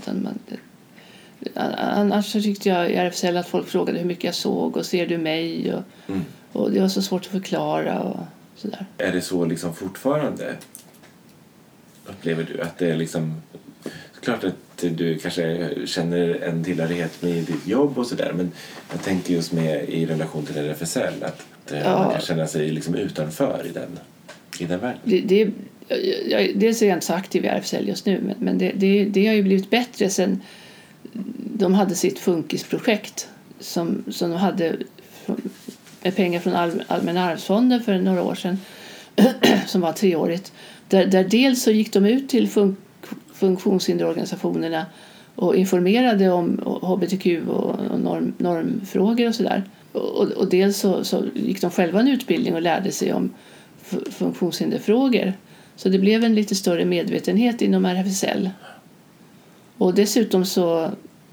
[1.77, 5.07] Annars så tyckte jag i RFSL att folk frågade hur mycket jag såg och ser
[5.07, 5.73] du mig?
[5.73, 6.21] Och, mm.
[6.51, 8.19] och det var så svårt att förklara och
[8.55, 8.85] sådär.
[8.97, 10.55] Är det så liksom fortfarande?
[12.05, 13.41] Upplever du att det är liksom
[14.21, 18.51] klart att du kanske känner en tillhörighet med ditt jobb och sådär men
[18.91, 22.03] jag tänker just med i relation till RFSL att ja.
[22.03, 23.99] man kan känna sig liksom utanför i den,
[24.59, 24.99] i den världen.
[25.03, 25.51] Det, det,
[26.29, 29.05] jag, dels är jag inte så aktiv i RFSL just nu men, men det, det,
[29.05, 30.41] det har ju blivit bättre sen
[31.57, 33.29] de hade sitt funkisprojekt
[33.59, 34.75] som, som de hade
[36.01, 38.57] med pengar från All, Allmänna arvsfonden för några år sedan
[39.67, 40.53] som var treårigt.
[40.87, 42.75] Där, där dels så gick de ut till fun,
[43.41, 44.85] funktionshinderorganisationerna
[45.35, 49.63] och informerade om hbtq och norm, normfrågor och sådär.
[49.91, 53.33] Och, och dels så, så, gick de själva en utbildning och lärde sig om
[54.09, 55.33] funktionshinderfrågor.
[55.75, 58.49] Så det blev en lite större medvetenhet inom RFSL.
[59.77, 60.91] Och dessutom så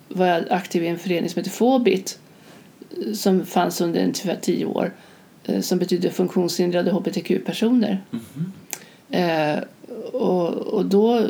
[0.09, 2.19] var jag aktiv i en förening som heter Fobit
[3.15, 4.93] som fanns under ungefär tio år
[5.45, 8.05] eh, som betyder funktionshindrade hbtq-personer.
[8.13, 9.57] Mm -hmm.
[9.57, 9.63] eh,
[10.13, 11.27] och, och då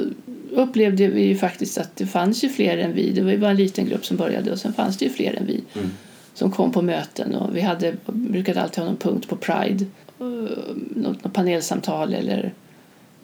[0.53, 3.11] upplevde vi ju faktiskt att det fanns ju fler än vi.
[3.11, 5.35] Det var ju bara en liten grupp som började och sen fanns det ju fler
[5.35, 5.91] än vi mm.
[6.35, 9.85] som kom på möten och vi hade, brukade alltid ha någon punkt på Pride,
[10.21, 10.49] uh,
[10.97, 12.53] något, något panelsamtal eller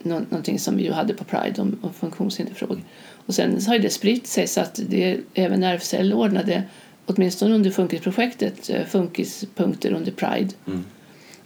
[0.02, 2.80] någonting som vi ju hade på Pride om, om funktionshinderfrågor.
[3.26, 6.62] Och sen har det spritt sig så att det, även RFSL ordnade,
[7.06, 10.54] åtminstone under Funkisprojektet, eh, funkispunkter under Pride.
[10.66, 10.84] Mm.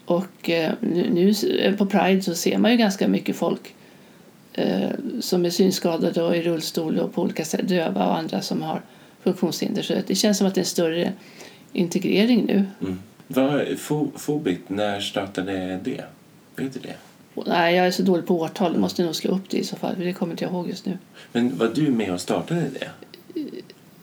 [0.05, 1.35] Och eh, nu, nu,
[1.79, 3.78] på Pride så ser man ju ganska mycket folk eh,
[5.21, 8.83] som är synskadade och i rullstol och på olika sätt döva och andra som har
[9.23, 9.83] funktionshinder.
[9.83, 11.13] Så det känns som att det är en större
[11.73, 12.67] integrering nu.
[12.81, 12.99] Mm.
[13.27, 13.63] Vad,
[14.17, 16.05] Fobit, när startade det?
[16.57, 16.95] Vet du det?
[17.47, 18.73] Nej, jag är så dålig på årtal.
[18.73, 19.97] Jag måste nog slå upp det i så fall.
[19.97, 20.99] För det kommer inte jag ihåg just nu.
[21.33, 22.91] Men var du med och startade det?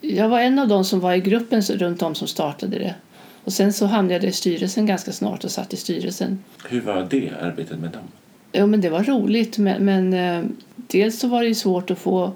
[0.01, 2.95] Jag var en av dem som var i gruppen runt om som startade det.
[3.43, 6.43] Och sen så hamnade jag i styrelsen ganska snart och satt i styrelsen.
[6.69, 8.07] Hur var det arbetet med dem?
[8.57, 9.57] Jo, men det var roligt.
[9.57, 12.33] Men, men eh, dels så var det svårt att få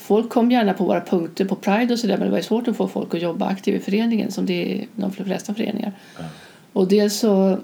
[0.00, 2.76] Folk kom gärna på våra punkter på Pride och sådär men det var svårt att
[2.76, 5.92] få folk att jobba aktivt i föreningen som det är de flesta föreningar.
[6.18, 6.30] Mm.
[6.72, 7.58] Och dels så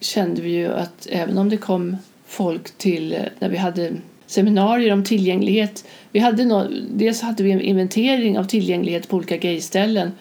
[0.00, 1.96] kände vi ju att även om det kom
[2.26, 3.92] folk till eh, när vi hade
[4.26, 5.84] seminarier om tillgänglighet.
[6.12, 10.12] Vi hade no, dels hade vi en inventering av tillgänglighet på olika gayställen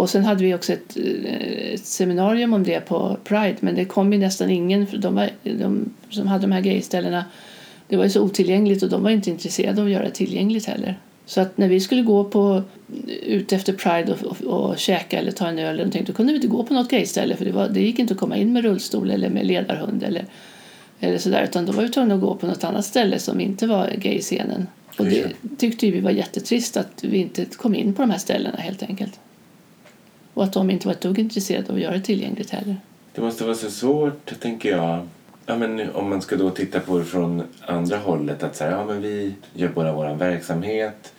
[0.00, 3.84] och sen hade vi också ett, eh, ett, seminarium om det på Pride men det
[3.84, 7.24] kom ju nästan ingen för de, var, de som hade de här gayställena
[7.90, 10.66] det var ju så otillgängligt och de var inte intresserade av att göra det tillgängligt
[10.66, 10.98] heller.
[11.26, 12.62] Så att när vi skulle gå på,
[13.22, 16.32] ut efter Pride och, och, och käka eller ta en öl eller någonting, då kunde
[16.32, 18.52] vi inte gå på något gayställe för det, var, det gick inte att komma in
[18.52, 20.24] med rullstol eller med ledarhund eller,
[21.00, 23.66] eller sådär utan då var vi tvungna att gå på något annat ställe som inte
[23.66, 24.66] var gayscenen.
[24.98, 28.56] Och det tyckte vi var jättetrist att vi inte kom in på de här ställena
[28.56, 29.20] helt enkelt.
[30.40, 32.76] Och att de inte var ett dugg intresserade av att göra det tillgängligt heller.
[33.14, 35.06] Det måste vara så svårt, tänker jag,
[35.46, 38.84] Ja, men om man ska då titta på det från andra hållet att säga, ja
[38.84, 41.12] men vi gör bara vår verksamhet,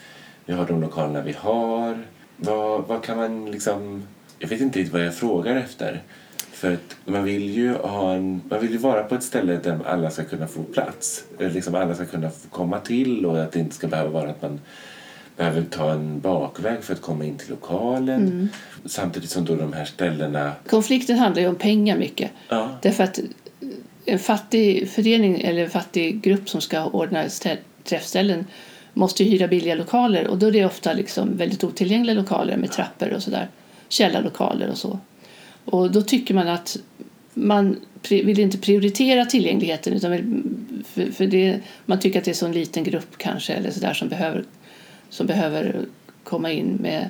[0.46, 1.98] vi har de lokalerna vi har.
[2.38, 4.04] Vad, vad kan man liksom...
[4.40, 6.02] Jag vet inte riktigt vad jag frågar efter.
[6.52, 9.80] För att man vill ju ha en, man vill ju vara på ett ställe där
[9.86, 11.24] alla ska kunna få plats.
[11.40, 14.60] Liksom alla ska kunna komma till och att det inte ska behöva vara att man
[15.38, 18.22] behöver ta en bakväg för att komma in till lokalen.
[18.22, 18.50] Mm.
[18.86, 20.52] Samtidigt som då de här ställena...
[20.68, 22.32] Konflikten handlar ju om pengar mycket.
[22.50, 22.70] Ja.
[22.82, 23.20] Därför att
[24.06, 27.26] en fattig förening eller en fattig grupp som ska ordna
[27.84, 28.46] träffställen
[28.94, 33.14] måste hyra billiga lokaler och då är det ofta liksom väldigt otillgängliga lokaler med trappor
[33.14, 33.48] och sådär.
[33.90, 35.00] Källarlokaler och så.
[35.66, 36.78] Och då tycker man att
[37.34, 40.44] man vill inte prioritera tillgängligheten utan vill,
[40.86, 43.94] för, för det, man tycker att det är så en liten grupp kanske eller sådär
[43.94, 44.44] som behöver,
[45.12, 45.86] som behöver
[46.24, 47.10] komma in med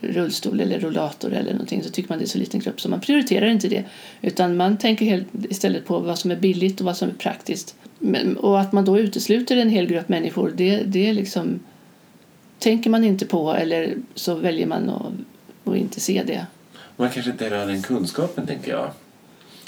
[0.00, 3.00] rullstol eller rollator eller någonting så tycker man det är så liten grupp så man
[3.00, 3.84] prioriterar inte det
[4.22, 7.76] utan man tänker helt, istället på vad som är billigt och vad som är praktiskt.
[7.98, 11.60] Men, och att man då utesluter en hel grupp människor det, det liksom
[12.58, 15.12] tänker man inte på eller så väljer man att,
[15.64, 16.46] att inte se det.
[16.96, 18.90] Man kanske inte har den kunskapen tänker jag.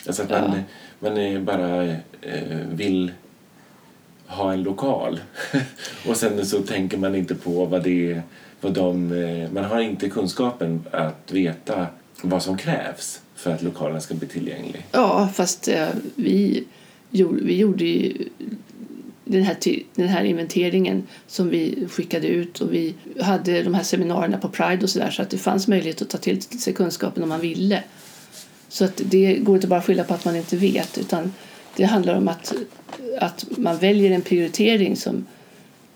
[0.07, 0.63] Alltså att man,
[1.01, 1.11] ja.
[1.11, 1.85] man bara
[2.23, 3.13] eh, vill
[4.29, 5.21] ha en lokal
[6.09, 8.23] och sen så tänker man inte på vad det är
[8.61, 11.87] vad de, eh, man har inte kunskapen att veta
[12.23, 14.87] vad som krävs för att lokalen ska bli tillgänglig.
[14.93, 16.65] Ja, fast eh, vi,
[17.11, 18.29] gjorde, vi gjorde ju
[19.25, 19.57] den här,
[19.95, 24.83] den här inventeringen som vi skickade ut och vi hade de här seminarierna på Pride
[24.83, 27.83] och sådär så att det fanns möjlighet att ta till sig kunskapen om man ville.
[28.69, 31.33] Så att det går inte bara att skylla på att man inte vet utan
[31.79, 32.53] det handlar om att,
[33.19, 35.27] att man väljer en prioritering som,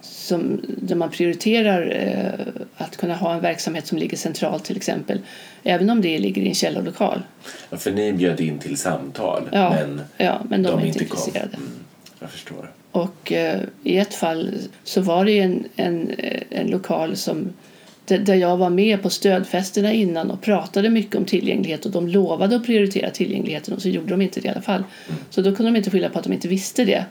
[0.01, 5.21] som, där man prioriterar eh, att kunna ha en verksamhet som ligger centralt till exempel.
[5.63, 7.23] Även om det ligger i en källarlokal.
[7.71, 11.03] Ja, för ni bjöd in till samtal ja, men, ja, men de, de är inte
[11.03, 11.57] intresserade.
[11.57, 11.73] Mm,
[12.19, 12.71] jag förstår.
[12.91, 16.15] Och eh, i ett fall så var det en, en,
[16.51, 17.53] en lokal som
[18.19, 22.57] där jag var med på stödfesterna innan och pratade mycket om tillgänglighet och de lovade
[22.57, 24.85] att prioritera tillgängligheten och så gjorde de inte det i alla fall.
[25.31, 27.05] Så då kunde de inte skylla på att de inte visste det.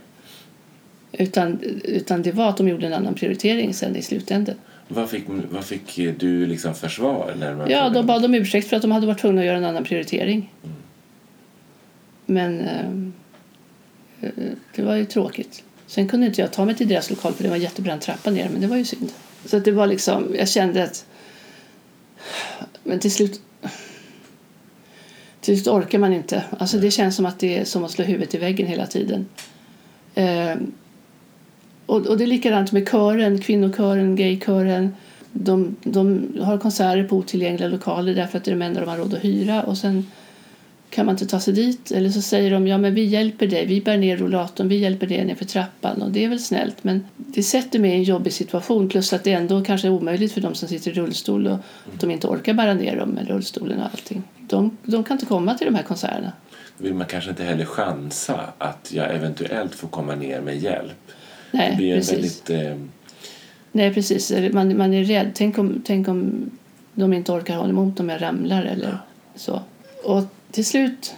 [1.11, 4.55] Utan, utan det var att de gjorde en annan prioritering sen i slutändan.
[4.87, 7.33] Vad fick, vad fick du liksom försvar?
[7.39, 9.65] När ja, då bad de ursäkt för att de hade varit tvungna att göra en
[9.65, 10.53] annan prioritering.
[10.63, 10.75] Mm.
[12.25, 12.59] Men
[14.21, 14.29] eh,
[14.75, 15.63] det var ju tråkigt.
[15.87, 18.29] Sen kunde inte jag ta mig till deras lokal för det var en jättebrant trappa
[18.29, 19.11] ner men det var ju synd.
[19.45, 21.05] Så det var liksom, jag kände att
[22.83, 23.41] men till slut
[25.41, 26.43] till slut orkar man inte.
[26.57, 29.25] Alltså det känns som att det är som att slå huvudet i väggen hela tiden.
[30.15, 30.55] Eh,
[31.85, 34.95] och, och det är likadant med kören, kvinnokören, gaykören.
[35.31, 38.97] De, de har konserter på otillgängliga lokaler därför att det är de enda de har
[38.97, 39.63] råd att hyra.
[39.63, 40.07] Och sen
[40.91, 41.91] kan man inte ta sig dit.
[41.91, 45.07] Eller så säger de ja men vi hjälper dig, vi bär ner rollatorn, vi hjälper
[45.07, 46.01] dig ner för trappan.
[46.01, 49.23] Och det är väl snällt men det sätter mig i en jobbig situation plus att
[49.23, 52.27] det ändå kanske är omöjligt för de som sitter i rullstol och att de inte
[52.27, 54.23] orkar bära ner dem med rullstolen och allting.
[54.39, 56.31] De, de kan inte komma till de här konserterna.
[56.77, 61.11] Då vill man kanske inte heller chansa att jag eventuellt får komma ner med hjälp.
[61.51, 62.43] Nej, det blir precis.
[62.49, 62.77] Väldigt, eh...
[63.71, 64.33] Nej, precis.
[64.53, 65.31] Man, man är rädd.
[65.33, 66.49] Tänk om, tänk om
[66.93, 68.97] de inte orkar hålla emot om jag ramlar eller ja.
[69.35, 69.61] så.
[70.03, 71.15] Och till slut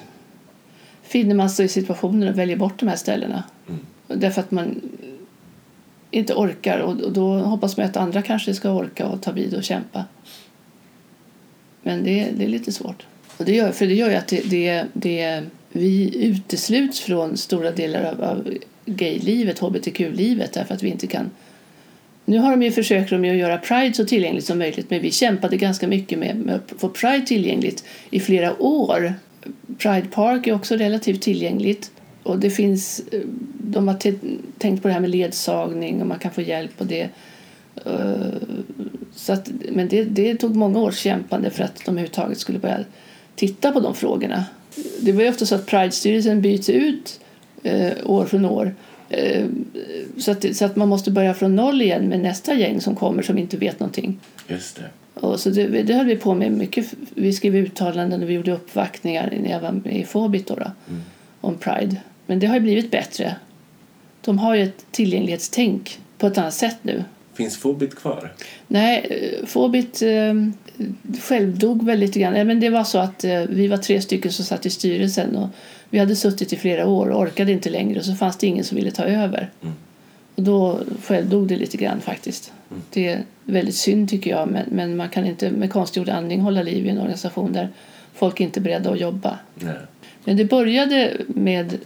[1.04, 3.43] finner man sig i situationen och väljer bort de här ställena.
[3.67, 3.80] Mm.
[4.08, 4.82] Därför att man
[6.12, 9.63] inte orkar och då hoppas man att andra kanske ska orka och ta vid och
[9.63, 10.06] kämpa.
[11.82, 13.06] Men det, det är lite svårt.
[13.38, 17.72] Och det gör, för det gör ju att det, det, det, vi utesluts från stora
[17.72, 18.54] delar av, av
[18.86, 21.32] gaylivet, hbtq-livet därför att vi inte kan
[22.26, 25.12] nu har de ju försökt de att göra Pride så tillgängligt som möjligt men vi
[25.12, 29.14] kämpade ganska mycket med, att få Pride tillgängligt i flera år.
[29.78, 31.92] Pride Park är också relativt tillgängligt
[32.24, 33.22] och det finns, eh,
[33.58, 33.98] de har
[34.60, 37.10] tänkt på det här med ledsagning och man kan få hjälp och det.
[37.86, 37.92] Eh,
[39.16, 42.80] så att, men det, det tog många års kämpande för att de överhuvudtaget skulle börja
[43.36, 44.46] titta på de frågorna.
[45.00, 47.20] Det var ju ofta så att Pride-styrelsen byts ut
[47.64, 48.76] eh, år från år
[50.17, 53.21] så att, så att man måste börja från noll igen med nästa gäng som kommer
[53.21, 54.19] som inte vet någonting.
[54.47, 54.89] Just det.
[55.13, 56.93] Och så det, det höll vi på med mycket.
[57.15, 60.71] Vi skrev uttalanden och vi gjorde uppvaktningar när jag var med i Fobit då, då
[60.89, 61.02] mm.
[61.41, 61.95] om Pride.
[62.26, 63.36] Men det har ju blivit bättre.
[64.21, 67.04] De har ju ett tillgänglighetstänk på ett annat sätt nu.
[67.34, 68.34] Finns Fobit kvar?
[68.67, 70.34] Nej, eh, Fobit eh,
[71.22, 72.48] självdog väl lite grann.
[72.48, 75.50] Men det var så att eh, vi var tre stycken som satt i styrelsen och
[75.90, 78.64] vi hade suttit i flera år och orkade inte längre och så fanns det ingen
[78.64, 79.50] som ville ta över.
[79.62, 79.74] Mm.
[80.36, 82.54] Och då självdog det lite grann faktiskt.
[82.72, 82.84] Mm.
[82.90, 86.64] Det är väldigt synd tycker jag men, men man kan inte med konstgjord andning hålla
[86.64, 87.70] liv i en organisation där
[88.14, 89.40] folk inte är beredda att jobba.
[89.56, 89.76] Nej.
[90.24, 91.78] Men det började med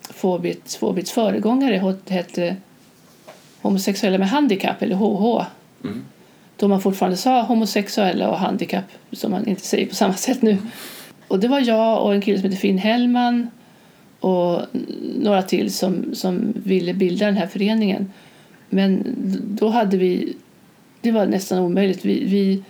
[0.00, 2.56] Fåbits, Fåbits föregångare hette
[3.62, 5.44] Homosexuella med handikapp eller HH.
[5.84, 6.04] Mm.
[6.56, 10.58] Då man fortfarande sa homosexuella och handikapp som man inte säger på samma sätt nu.
[11.28, 13.50] Och det var jag och en kille som heter Finn Hellman
[14.20, 14.60] och
[15.18, 18.12] några till som, som ville bilda den här föreningen.
[18.70, 20.36] Men då hade vi,
[21.00, 22.04] det var nästan omöjligt.
[22.04, 22.62] Vi, vi,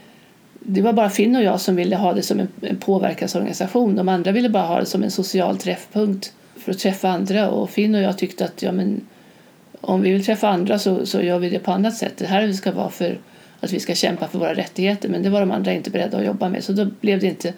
[0.61, 3.97] det var bara Finn och jag som ville ha det som en, en påverkansorganisation.
[3.97, 7.51] De andra ville bara ha det som en social träffpunkt för att träffa andra.
[7.51, 9.01] Och Finn och jag tyckte att ja, men,
[9.81, 12.17] om vi vill träffa andra så, så gör vi det på annat sätt.
[12.17, 13.19] Det här ska vara för
[13.63, 15.09] att vi ska kämpa för våra rättigheter.
[15.09, 16.65] Men det var de andra inte beredda att jobba med.
[16.65, 17.55] Så då blev det inte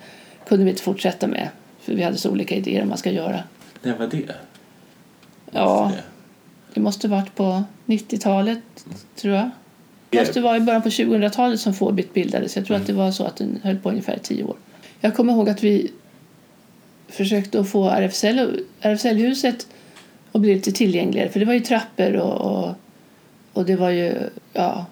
[0.49, 1.49] kunde vi inte fortsätta med.
[1.81, 3.43] För vi hade så olika idéer om vad man ska göra.
[3.83, 4.35] När var det?
[5.51, 5.93] Ja,
[6.75, 8.59] det måste varit på 90-talet
[9.17, 9.51] tror jag.
[10.11, 12.57] Det måste vara i början på 2000-talet som Fårbit bildades.
[12.57, 12.83] Jag tror mm.
[12.83, 14.57] att det var så att den höll på ungefär tio år.
[15.01, 15.93] Jag kommer ihåg att vi
[17.09, 19.67] försökte att få RFSL, RFSL-huset
[20.33, 21.29] att bli lite tillgängligare.
[21.29, 22.75] För det var ju trappor och, och,
[23.53, 24.15] och det var ju
[24.53, 24.87] ja,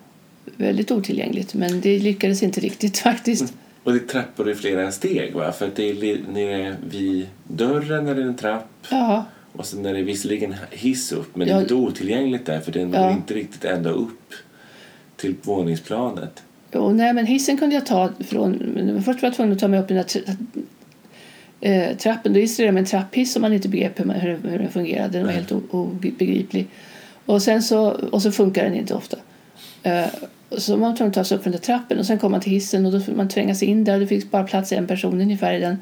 [0.57, 1.55] väldigt otillgängligt.
[1.55, 3.43] Men det lyckades inte riktigt faktiskt.
[3.43, 3.55] Mm.
[3.85, 5.53] Och det är trappor i flera steg va?
[5.53, 8.69] För att det är nere vid dörren är det en trapp.
[8.91, 9.25] Ja.
[9.53, 11.55] Och sen är det visserligen hiss upp men ja.
[11.55, 13.03] det är lite otillgängligt där för den ja.
[13.03, 14.33] går inte riktigt ända upp
[15.17, 16.43] till våningsplanet.
[16.73, 19.03] Jo, nej men hissen kunde jag ta från...
[19.05, 20.37] Först var jag tvungen att ta mig upp i den där
[21.61, 22.33] äh, trappen.
[22.33, 25.19] Då installerade jag en trapphiss som man inte begrep hur, hur den fungerade.
[25.19, 26.67] Den var helt obegriplig.
[27.27, 29.17] Och, sen så, och så funkar den inte ofta.
[29.83, 30.07] Eh,
[30.59, 32.87] så man tvungen att ta sig upp från trappen och sen kom man till hissen
[32.87, 35.55] och då fick man tränga sig in där det fick bara plats en person ungefär
[35.55, 35.79] i den.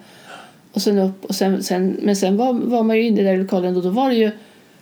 [0.73, 3.39] Och sen upp och sen, sen men sen var, var man ju inne där i
[3.39, 4.31] lokalen och då var det ju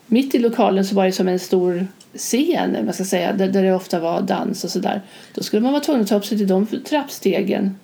[0.06, 3.62] mitt i lokalen så var det som en stor scen man ska säga, där, där
[3.62, 5.02] det ofta var dans och sådär.
[5.34, 7.76] Då skulle man vara tvungen att ta upp sig till de trappstegen.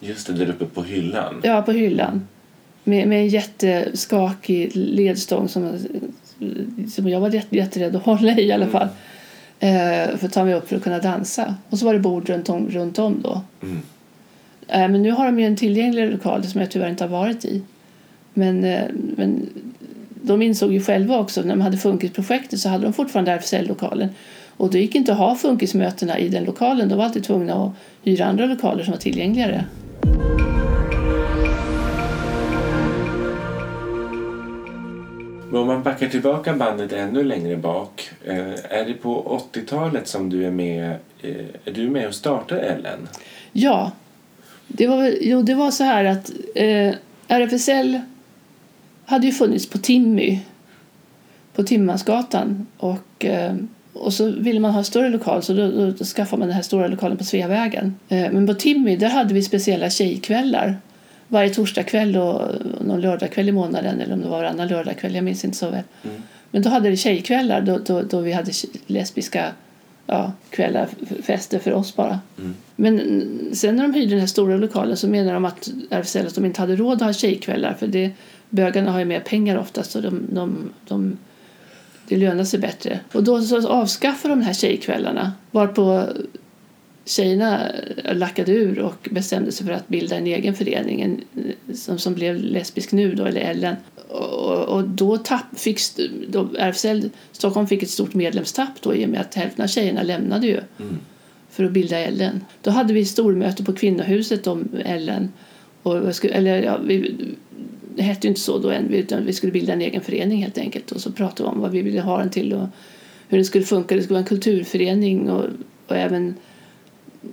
[0.00, 1.40] Just det, där uppe på hyllan.
[1.42, 2.28] Ja, på hyllan.
[2.84, 5.78] Med, med en jätteskakig ledstång som,
[6.94, 8.88] som jag var jätte, jätterädd att hålla i i alla fall.
[9.62, 11.54] Eh, för att ta mig upp för att kunna dansa.
[11.70, 13.40] Och så var det bord runt om, runt om då.
[13.62, 13.82] Mm.
[14.68, 17.44] Eh, men nu har de ju en tillgänglig lokal som jag tyvärr inte har varit
[17.44, 17.62] i.
[18.34, 18.82] Men, eh,
[19.16, 19.48] men
[20.22, 24.08] de insåg ju själva också när de hade Funkisprojektet så hade de fortfarande RFSL-lokalen.
[24.56, 26.88] Och det gick inte att ha Funkismötena i den lokalen.
[26.88, 29.64] De var alltid tvungna att hyra andra lokaler som var tillgängligare.
[35.52, 38.10] Men om man backar tillbaka bandet ännu längre bak.
[38.24, 40.90] Eh, är det på 80-talet som du är med,
[41.22, 43.08] eh, är du med och startar Ellen?
[43.52, 43.92] Ja,
[44.66, 46.94] det var, jo, det var så här att eh,
[47.28, 48.00] RFSL
[49.04, 50.40] hade ju funnits på Timmy,
[51.54, 52.66] på Timmansgatan.
[52.76, 53.54] Och, eh,
[53.92, 56.56] och så ville man ha en större lokal så då, då, då skaffade man den
[56.56, 57.94] här stora lokalen på Sveavägen.
[58.08, 60.76] Eh, men på Timmy där hade vi speciella tjejkvällar
[61.32, 62.40] varje torsdagkväll och
[62.80, 65.82] någon lördagkväll i månaden eller om det var varannan lördagkväll, jag minns inte så väl.
[66.04, 66.22] Mm.
[66.50, 68.52] Men då hade det tjejkvällar då, då, då vi hade
[68.86, 69.52] lesbiska
[70.06, 70.88] ja, kvällar,
[71.22, 72.20] fester för oss bara.
[72.38, 72.54] Mm.
[72.76, 73.20] Men
[73.52, 76.44] sen när de hyrde den här stora lokalen så menar de att RFSL att de
[76.44, 78.10] inte hade råd att ha tjejkvällar för det,
[78.48, 81.18] bögarna har ju mer pengar oftast så de, de, de,
[82.08, 83.00] det lönar sig bättre.
[83.12, 86.06] Och då så avskaffade de de här tjejkvällarna varpå
[87.04, 87.72] tjejerna
[88.12, 91.20] lackade ur och bestämde sig för att bilda en egen förening en,
[91.74, 93.76] som, som blev Lesbisk nu då, eller Ellen.
[94.08, 95.80] Och, och då tapp, fick
[96.28, 100.02] då RFSL Stockholm fick ett stort medlemstapp då i och med att hälften av tjejerna
[100.02, 100.98] lämnade ju Mm.
[101.50, 102.44] för att bilda Ellen.
[102.62, 105.32] Då hade vi stormöte på kvinnohuset om Ellen.
[105.82, 107.14] Och skulle, eller ja, vi,
[107.96, 110.58] det hette ju inte så då än, utan vi skulle bilda en egen förening helt
[110.58, 110.92] enkelt.
[110.92, 112.68] Och så pratade vi om vad vi ville ha den till och
[113.28, 113.94] hur den skulle funka.
[113.94, 115.44] Det skulle vara en kulturförening och,
[115.86, 116.34] och även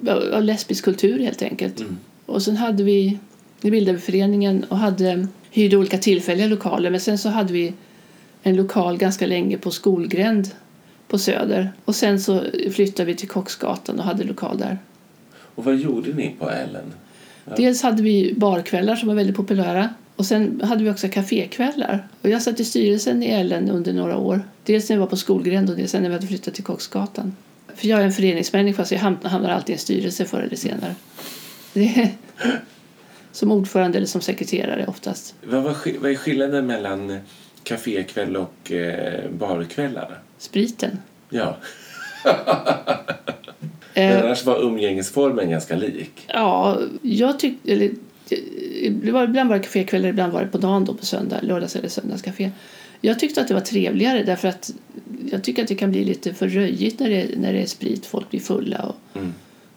[0.05, 1.79] ja, ja, lesbisk kultur helt enkelt.
[1.79, 1.97] Mm.
[2.25, 3.19] Och sen hade vi,
[3.61, 6.89] vi bildade vi föreningen och hade, hyrde olika tillfälliga lokaler.
[6.89, 7.73] Men sen så hade vi
[8.43, 10.49] en lokal ganska länge på Skolgränd
[11.07, 11.71] på Söder.
[11.85, 14.77] Och sen så flyttade vi till Kocksgatan och hade lokal där.
[15.55, 16.93] Och vad gjorde ni på Ellen?
[17.45, 17.53] Ja.
[17.57, 19.89] Dels hade vi barkvällar som var väldigt populära.
[20.15, 22.07] Och sen hade vi också kafékvällar.
[22.21, 24.41] Och jag satt i styrelsen i Ellen under några år.
[24.63, 27.35] Dels när jag var på Skolgränd och dels när vi hade flyttat till Kocksgatan.
[27.79, 30.55] För jag är en föreningsmänniska så jag ham- hamnar alltid i en styrelse förr eller
[30.55, 30.95] senare.
[31.73, 32.09] Är,
[33.31, 35.35] som ordförande eller som sekreterare oftast.
[35.43, 37.19] Vad, var, vad är skillnaden mellan
[37.63, 40.19] kafékväll och eh, barkvällar?
[40.37, 40.99] Spriten.
[41.29, 41.57] Ja,
[43.93, 46.25] Eh, men annars var umgängesformen ganska lik.
[46.27, 47.71] Ja, jag tyckte...
[47.71, 47.91] Eller,
[48.89, 51.75] det var, ibland var det kafékvällar, ibland var det på dagen då på söndag, lördags
[51.75, 52.51] eller söndagskafé.
[53.01, 54.71] Jag tyckte att det var trevligare därför att
[55.31, 58.05] jag tycker att det kan bli lite för röjigt när det, när det är sprit,
[58.05, 59.33] folk blir fulla och, Mm.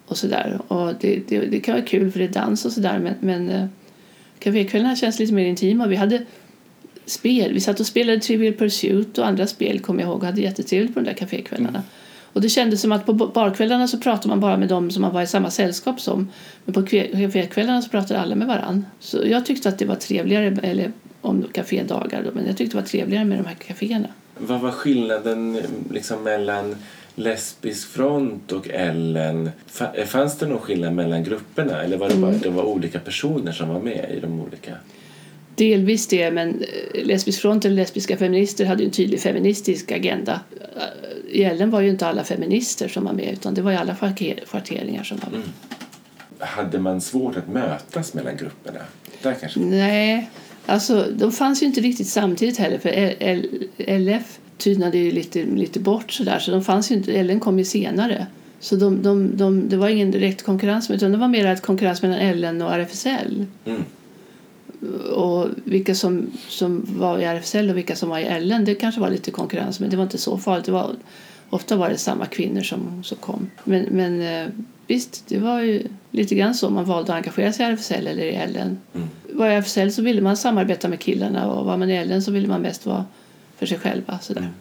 [0.06, 0.60] och sådär.
[0.68, 3.50] Och det, det, det kan vara kul för det är dans och sådär men, men
[3.50, 3.66] eh,
[4.38, 5.86] kafékvällarna känns lite mer intima.
[5.86, 6.22] Vi hade
[7.06, 10.40] spel, vi satt och spelade Trivial Pursuit och andra spel kommer jag ihåg och hade
[10.40, 11.82] jättetrevligt på de där kafékvällarna.
[12.32, 15.12] Och det kändes som att på barkvällarna så pratade man bara med dem som man
[15.12, 16.28] var i samma sällskap som.
[16.64, 18.86] Men på kafékvällarna så pratade alla med varann.
[19.00, 20.92] Så jag tyckte att det var trevligare, eller
[21.22, 24.08] om kafédagar men jag tyckte det var trevligare med de här kaféerna.
[24.38, 25.60] Vad var skillnaden
[25.90, 26.76] liksom, mellan
[27.14, 29.50] Lesbisk front och Ellen?
[29.72, 32.36] Fa- Fanns det någon skillnad mellan grupperna eller var det bara Mm.
[32.36, 34.74] att det var olika personer som var med i de olika?
[35.54, 36.62] Delvis det, men
[36.94, 40.40] eh, Lesbisk front eller lesbiska feminister hade ju en tydlig feministisk agenda.
[40.76, 43.76] Eh, I Ellen var ju inte alla feminister som var med utan det var ju
[43.76, 43.96] alla
[44.46, 45.36] schatteringar som var med.
[45.36, 45.48] Mm.
[46.38, 48.78] Hade man svårt att mötas mellan grupperna?
[49.22, 49.60] Där kanske?
[49.60, 50.30] Nej,
[50.66, 56.12] alltså de fanns ju inte riktigt samtidigt heller för LF tynade ju lite, lite bort
[56.12, 58.26] sådär så de fanns ju inte, Ellen kom ju senare.
[58.60, 62.02] Så de, de, de, det var ingen direkt konkurrens utan det var mer ett konkurrens
[62.02, 63.46] mellan Ellen och RFSL.
[63.64, 63.82] Mm.
[65.12, 69.00] Och vilka som, som var i RFSL och vilka som var i Ellen, det kanske
[69.00, 70.66] var lite konkurrens men det var inte så farligt.
[70.66, 70.90] Det var,
[71.52, 73.50] ofta var det samma kvinnor som, som kom.
[73.64, 74.48] Men, men eh,
[74.86, 78.22] visst, det var ju lite grann så man valde att engagera sig i RFSL eller
[78.22, 78.78] i Ellen.
[78.94, 79.08] Mm.
[79.32, 82.30] Var i RFSL så ville man samarbeta med killarna och var man i Ellen så
[82.30, 83.04] ville man mest vara
[83.58, 84.18] för sig själva.
[84.18, 84.40] Sådär.
[84.40, 84.52] Mm.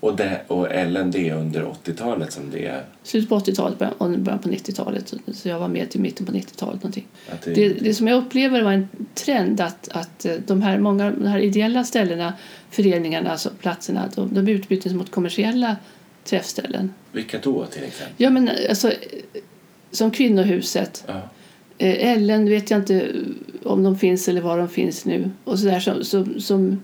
[0.00, 2.82] Och, det, och Ellen, det är under 80-talet som det är?
[3.02, 5.14] Slutet på 80-talet början- och början på 90-talet.
[5.32, 6.82] Så- jag var med till mitten på 90-talet.
[6.82, 7.06] Någonting.
[7.44, 11.10] Det, Det, det som jag upplever var en trend att, att eh, de här, många,
[11.10, 12.32] de här ideella ställena,
[12.70, 15.76] föreningarna, alltså platserna, de, de utbyttes mot kommersiella
[16.26, 16.94] träffställen.
[17.12, 18.14] Vilka då till exempel?
[18.16, 18.92] Ja, men alltså,
[19.90, 21.04] som Kvinnohuset.
[21.06, 21.20] Ja.
[21.78, 23.12] Eh, Ellen vet jag inte
[23.62, 25.30] om de finns eller var de finns nu.
[25.44, 26.80] Och så där som, som, som,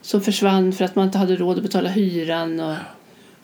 [0.00, 2.60] som försvann för att man inte hade råd att betala hyran.
[2.60, 2.76] Och,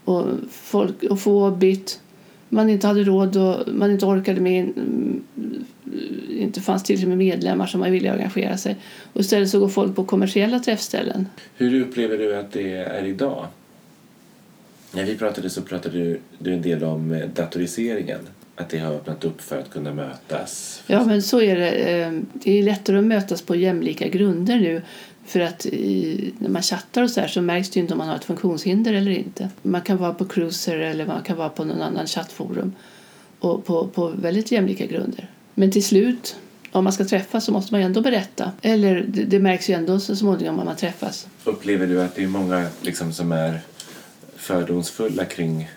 [0.05, 2.01] och, folk, och Fåbit.
[2.49, 5.24] Man inte hade råd och man inte orkade med mm,
[6.28, 8.76] inte fanns tillräckligt med medlemmar som villiga att engagera sig.
[9.12, 11.26] Och istället så går folk på kommersiella träffställen.
[11.57, 13.47] Hur upplever du att det är idag?
[14.95, 18.28] När vi pratade så pratade du, du en del om eh, datoriseringen.
[18.57, 20.82] Att det har öppnat upp för att kunna mötas.
[20.86, 21.70] Ja, men så är det.
[21.70, 24.82] Eh, Det är lättare att mötas på jämlika grunder nu.
[25.26, 27.99] För att i, när man chattar och så här så märks det ju inte om
[27.99, 29.49] man har ett funktionshinder eller inte.
[29.62, 32.72] Man kan vara på Cruiser eller man kan vara på någon annan chattforum.
[33.38, 35.30] Och på, på väldigt jämlika grunder.
[35.55, 36.36] Men till slut,
[36.72, 38.53] om man ska träffas så måste man ju ändå berätta.
[38.62, 41.26] Eller det, det märks ju ändå så småningom om man träffas.
[41.45, 43.61] Upplever du att det är många liksom, som är
[44.37, 45.68] fördomsfulla kring,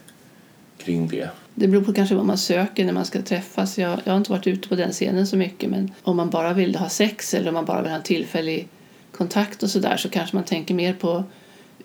[0.77, 1.29] kring det?
[1.55, 3.77] Det beror på kanske vad man söker när man ska träffas.
[3.77, 6.53] Jag, jag har inte varit ute på den scenen så mycket men om man bara
[6.53, 8.67] vill ha sex eller om man bara vill ha en tillfällig
[9.11, 11.23] kontakt och sådär så kanske man tänker mer på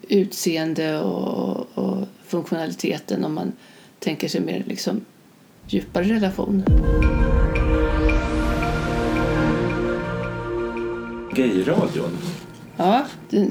[0.08, 3.52] utseende och, och funktionaliteten om man
[3.98, 5.04] tänker sig mer liksom
[5.68, 6.64] djupare relation.
[11.34, 12.18] Gayradion?
[12.76, 13.06] Ja,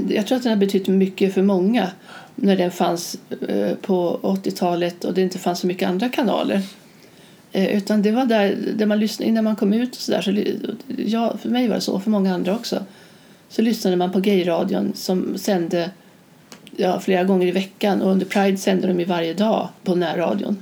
[0.09, 1.87] jag tror att den har betytt mycket för många
[2.35, 3.17] när den fanns
[3.47, 6.61] eh, på 80-talet och det inte fanns så mycket andra kanaler.
[7.51, 10.21] Eh, utan det var där, där man lyssnade, innan man kom ut och sådär.
[10.21, 10.31] så,
[10.97, 12.83] ja, för mig var det så, för många andra också,
[13.49, 15.91] så lyssnade man på gayradion som sände
[16.77, 20.57] ja, flera gånger i veckan och under Pride sände de ju varje dag på närradion.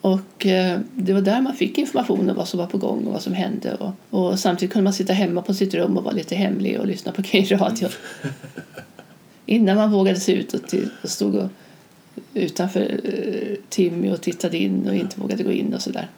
[0.00, 3.12] Och eh, det var där man fick information om vad som var på gång och
[3.12, 3.74] vad som hände.
[3.74, 6.86] Och, och samtidigt kunde man sitta hemma på sitt rum och vara lite hemlig och
[6.86, 7.90] lyssna på gayradion.
[9.50, 11.48] Innan man vågade se ut och, till, och stod och,
[12.34, 16.08] utanför eh, Timmy och tittade in och inte vågade gå in och sådär.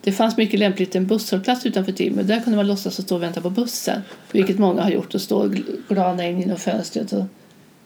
[0.00, 2.22] Det fanns mycket lämpligt en busshållplats utanför Timmy.
[2.22, 4.02] Där kunde man låtsas att stå och vänta på bussen.
[4.32, 7.24] Vilket många har gjort och stå och gl- glana in genom fönstret och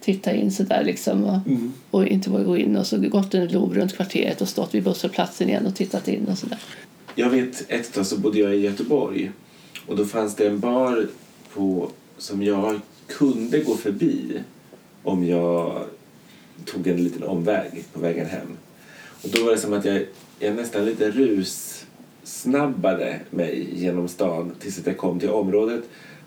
[0.01, 1.25] titta in sådär liksom.
[1.25, 1.39] Och,
[1.91, 4.85] och inte våga gå in och så gått en lob runt kvarteret och stått vid
[4.85, 6.59] busshållplatsen igen och tittat in och sådär.
[7.15, 9.31] Jag vet ett tag så bodde jag i Göteborg
[9.87, 11.07] och då fanns det en bar
[11.55, 14.41] på, som jag kunde gå förbi
[15.03, 15.85] om jag
[16.65, 18.49] tog en liten omväg på vägen hem.
[19.23, 20.07] Och då var det som att jag,
[20.39, 25.83] jag nästan lite russnabbade mig genom stan tills att jag kom till området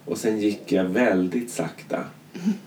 [0.06, 2.04] och sen gick jag väldigt sakta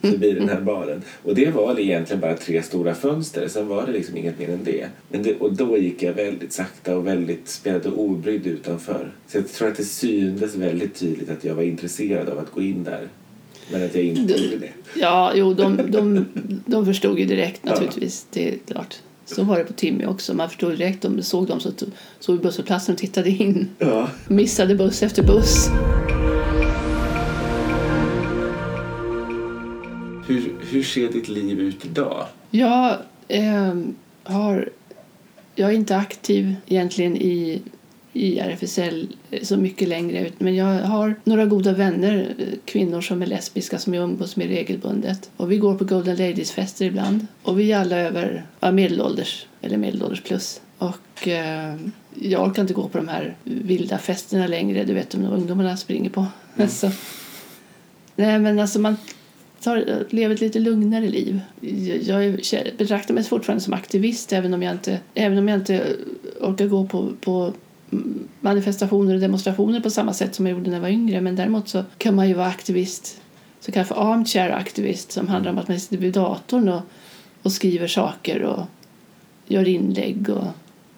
[0.01, 1.01] förbi den här baren.
[1.23, 4.63] Och det var egentligen bara tre stora fönster, sen var det liksom inget mer än
[4.63, 4.87] det.
[5.09, 9.11] Men det, och då gick jag väldigt sakta och väldigt spelade obrydd utanför.
[9.27, 12.61] Så jag tror att det syntes väldigt tydligt att jag var intresserad av att gå
[12.61, 13.07] in där.
[13.71, 14.71] Men att jag inte gjorde det.
[14.99, 16.25] Ja, jo, de, de,
[16.65, 18.25] de förstod ju direkt naturligtvis.
[18.31, 18.95] Det är klart.
[19.25, 20.33] Så var det på Timmy också.
[20.33, 21.01] Man förstod direkt.
[21.01, 21.71] De såg dem så
[22.19, 23.69] såg busshållplatsen och tittade in.
[23.77, 24.09] Ja.
[24.27, 25.69] Missade buss efter buss.
[30.27, 32.25] Hur, hur ser ditt liv ut idag?
[32.49, 32.97] Jag
[33.27, 34.69] ehm, har...
[35.55, 37.61] Jag är inte aktiv egentligen i,
[38.13, 39.07] i RFSL
[39.41, 40.29] så mycket längre.
[40.37, 44.47] Men jag har några goda vänner, eh, kvinnor som är lesbiska, som jag umgås med
[44.47, 45.29] regelbundet.
[45.37, 47.27] Och vi går på Golden Ladies-fester ibland.
[47.43, 50.61] Och vi är alla över ja, medelålders, eller medelålders plus.
[50.77, 51.75] Och eh,
[52.13, 56.09] jag orkar inte gå på de här vilda festerna längre, du vet de ungdomarna springer
[56.09, 56.27] på.
[56.69, 56.91] Så,
[58.15, 58.97] nej men alltså man
[59.61, 61.39] tar, lever ett lite lugnare liv.
[62.05, 65.95] Jag, jag betraktar mig fortfarande som aktivist även om jag inte, även om jag inte
[66.41, 67.53] orkar gå på, på
[68.39, 71.21] manifestationer och demonstrationer på samma sätt som jag gjorde när jag var yngre.
[71.21, 73.21] Men däremot så kan man ju vara aktivist,
[73.59, 76.81] så kallad för armchair aktivist som handlar om att man sitter vid datorn och,
[77.41, 78.65] och skriver saker och
[79.47, 80.47] gör inlägg och,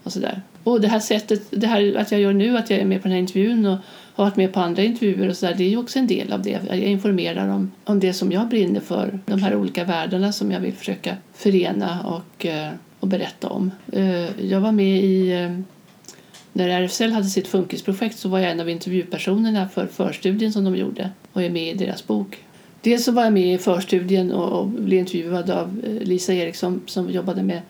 [0.04, 0.42] och sådär.
[0.64, 3.08] Och det här sättet, det här att jag gör nu, att jag är med på
[3.08, 3.78] den här intervjun och
[4.16, 6.34] har varit med på andra intervjuer och så där, det är ju också en del
[6.34, 6.60] av det.
[6.68, 10.60] Jag informerar om, om det som jag brinner för, de här olika världarna som jag
[10.60, 12.70] vill försöka förena och, eh,
[13.00, 13.72] och berätta om.
[13.92, 15.60] Eh, jag var med i, eh,
[16.54, 20.76] när RFSL hade sitt funkisprojekt så var jag en av intervjupersonerna för förstudien som de
[20.76, 22.38] gjorde och är med i deras bok.
[22.82, 26.82] Dels så var jag med i förstudien och, och blev intervjuad av eh, Lisa Eriksson
[26.86, 27.62] som jobbade med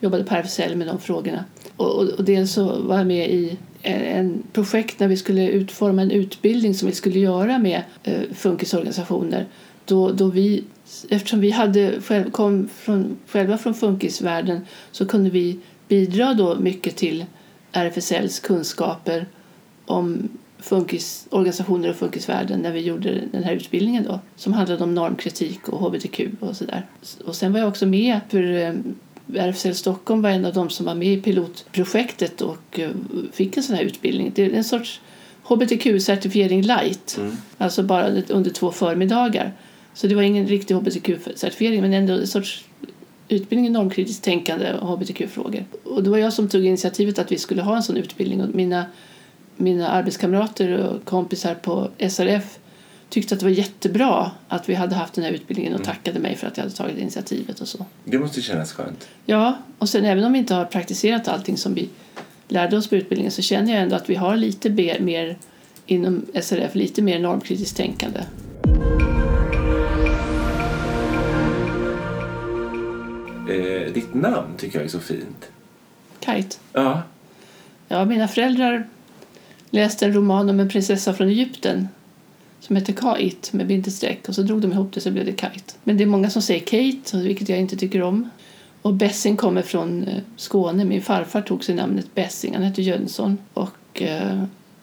[0.00, 1.44] jobbade på RFSL med de frågorna.
[1.76, 5.48] Och, och, och dels så var jag med i en, en projekt när vi skulle
[5.48, 9.46] utforma en utbildning som vi skulle göra med eh, funkisorganisationer.
[9.84, 10.64] Då, då vi,
[11.08, 14.60] eftersom vi hade själv, kom från, själva från funkisvärlden
[14.92, 15.58] så kunde vi
[15.88, 17.24] bidra då mycket till
[17.76, 19.26] RFSLs kunskaper
[19.86, 25.68] om funkisorganisationer och funkisvärlden när vi gjorde den här utbildningen då som handlade om normkritik
[25.68, 26.86] och hbtq och sådär.
[27.24, 28.74] Och sen var jag också med för eh,
[29.34, 32.90] RFSL Stockholm var en av de som var med i pilotprojektet och eh,
[33.32, 34.32] fick en sån här utbildning.
[34.34, 35.00] Det är en sorts
[35.44, 37.36] hbtq-certifiering light, Mm.
[37.58, 39.52] alltså bara under två förmiddagar.
[39.94, 42.64] Så det var ingen riktig hbtq-certifiering men ändå en sorts
[43.28, 45.64] utbildning i normkritiskt tänkande och hbtq-frågor.
[45.84, 48.54] Och det var jag som tog initiativet att vi skulle ha en sån utbildning och
[48.54, 48.86] mina,
[49.56, 52.58] mina arbetskamrater och kompisar på SRF
[53.08, 56.36] tyckte att det var jättebra att vi hade haft den här utbildningen och tackade mig
[56.36, 57.86] för att jag hade tagit initiativet och så.
[58.04, 59.08] Det måste kännas skönt.
[59.24, 61.88] Ja, och sen även om vi inte har praktiserat allting som vi
[62.48, 64.70] lärde oss på utbildningen så känner jag ändå att vi har lite
[65.00, 65.38] mer
[65.86, 68.20] inom SRF, lite mer normkritiskt tänkande.
[73.48, 75.50] Eh, ditt namn tycker jag är så fint.
[76.20, 76.56] Kite.
[76.72, 77.02] Ja.
[77.88, 78.88] Ja, mina föräldrar
[79.70, 81.88] läste en roman om en prinsessa från Egypten
[82.60, 85.74] som heter Kait med bindestreck och så drog de ihop det så blev det Kite.
[85.84, 88.30] Men det är många som säger Kate, vilket jag inte tycker om.
[88.82, 90.84] Och Bessing kommer från eh, Skåne.
[90.84, 92.54] Min farfar tog sig namnet Bessing.
[92.54, 93.38] Han hette Jönsson.
[93.54, 94.42] Och eh,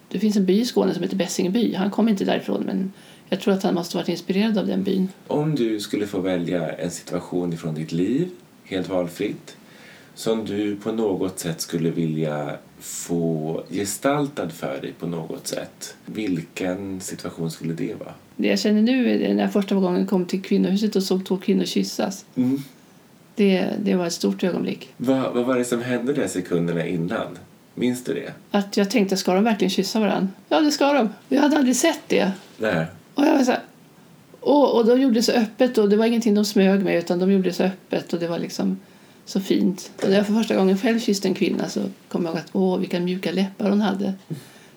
[0.09, 1.73] det finns en by i Skåne som heter Bessingeby.
[1.75, 2.93] Han kom inte därifrån men
[3.29, 5.07] jag tror att han måste varit inspirerad av den byn.
[5.27, 8.29] Om du skulle få välja en situation ifrån ditt liv,
[8.75, 9.57] helt valfritt,
[10.15, 17.01] som du på något sätt skulle vilja få gestaltad för dig på något sätt, vilken
[17.01, 18.13] situation skulle det vara?
[18.35, 21.37] Det jag känner nu är när jag första gången kom till kvinnohuset och såg två
[21.37, 22.25] kvinnor kyssas.
[22.35, 22.63] Mm.
[23.35, 24.93] Det, det var ett stort ögonblick.
[24.97, 27.37] Vad, vad var det som hände de sekunderna innan?
[27.75, 28.33] Minns du det?
[28.51, 30.27] Att jag tänkte, ska de verkligen kyssa varandra?
[30.49, 31.09] Ja, det ska de.
[31.29, 32.31] Jag hade aldrig sett det.
[32.57, 32.85] Nej.
[33.13, 33.61] Och jag var så här,
[34.43, 37.19] och, och de gjorde det så öppet och det var ingenting de smög med utan
[37.19, 38.79] de gjorde det så öppet och det var liksom
[39.25, 39.91] så fint.
[40.03, 42.49] Och när jag för första gången själv kysste en kvinna så kom jag ihåg att
[42.51, 44.13] åh, vilka mjuka läppar hon hade.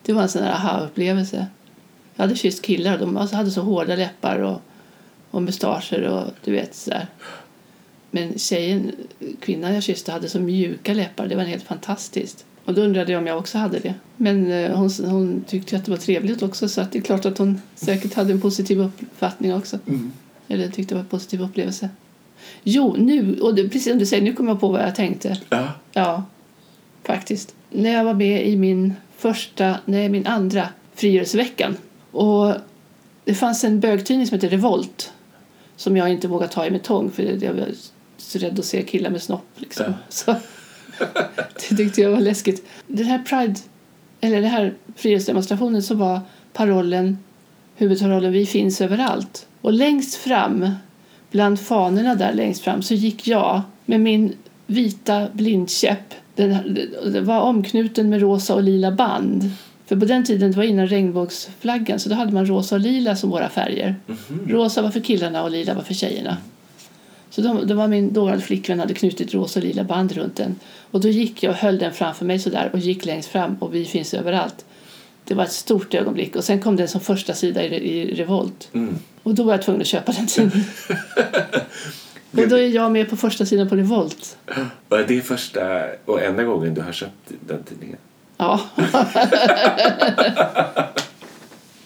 [0.03, 1.47] Det var en sån där aha-upplevelse.
[2.15, 4.61] Jag hade kysst killar och de hade så hårda läppar och,
[5.31, 7.07] och mustascher och du vet sådär.
[8.11, 8.93] Men tjejen,
[9.41, 11.27] kvinnan jag kysste hade så mjuka läppar.
[11.27, 12.45] Det var helt fantastiskt.
[12.67, 13.95] Och då undrade jag om jag också hade det.
[14.17, 17.25] Men eh, hon, hon tyckte att det var trevligt också så att det är klart
[17.25, 19.79] att hon säkert hade en positiv uppfattning också.
[19.87, 20.13] Mm.
[20.49, 21.89] Eller tyckte det var en positiv upplevelse.
[22.63, 25.39] Jo, nu, och det, precis som du säger, nu kommer jag på vad jag tänkte.
[25.49, 25.69] Ja.
[25.93, 26.25] Ja,
[27.05, 27.55] faktiskt.
[27.71, 31.77] När jag var med i min första, nej min andra frigörelseveckan.
[32.11, 32.55] Och
[33.25, 35.13] det fanns en bögtidning som heter Revolt.
[35.77, 37.69] Som jag inte vågade ta i med tång för jag var
[38.17, 39.47] så rädd att se killar med snopp.
[39.57, 39.85] Liksom.
[39.87, 39.93] Ja.
[40.09, 40.35] Så,
[41.69, 42.67] det tyckte jag var läskigt.
[42.87, 43.61] Den här Pride,
[44.21, 46.21] eller den här frihetsdemonstrationen så var
[46.53, 47.19] parollen,
[47.77, 49.47] huvudparollen Vi finns överallt.
[49.61, 50.71] Och längst fram,
[51.31, 54.33] bland fanorna där längst fram, så gick jag med min
[54.67, 56.15] vita blindkäpp.
[56.35, 59.51] Den, den var omknuten med rosa och lila band.
[59.87, 63.17] För på den tiden, det var innan regnbågsflaggan, så då hade man rosa och lila
[63.17, 63.97] som våra färger.
[64.47, 66.37] Rosa var för killarna och lila var för tjejerna.
[67.37, 70.59] Så då, då var min dåvarande flickvän hade knutit rosa och lila band runt den.
[70.91, 73.75] Och då gick jag och höll den framför mig sådär och gick längst fram och
[73.75, 74.65] vi finns överallt.
[75.25, 78.69] Det var ett stort ögonblick och sen kom den som första sida i, i Revolt.
[78.73, 78.99] Mm.
[79.23, 80.65] Och då var jag tvungen att köpa den tidningen.
[82.37, 84.37] och då är jag med på första sidan på Revolt.
[84.89, 87.99] Var det första och enda gången du har köpt den tidningen?
[88.37, 88.61] Ja.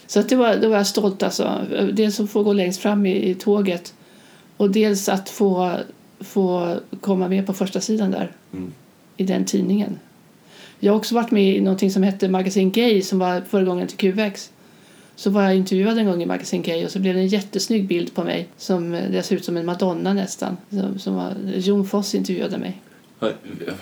[0.07, 1.61] Så att det var, då var jag stolt alltså.
[1.93, 3.93] Dels att få gå längst fram i, i tåget
[4.61, 5.77] och dels att få,
[6.19, 8.73] få komma med på första sidan där Mm.
[9.17, 9.99] i den tidningen.
[10.79, 14.13] Jag har också varit med i någonting som hette Magasin Gay som var föregångaren till
[14.13, 14.51] QX.
[15.15, 17.87] Så var jag intervjuad en gång i Magasin Gay och så blev det en jättesnygg
[17.87, 20.57] bild på mig som eh, det ser ut som en madonna nästan.
[20.69, 22.81] Som, som var, Jon Foss intervjuade mig.
[23.19, 23.33] Har,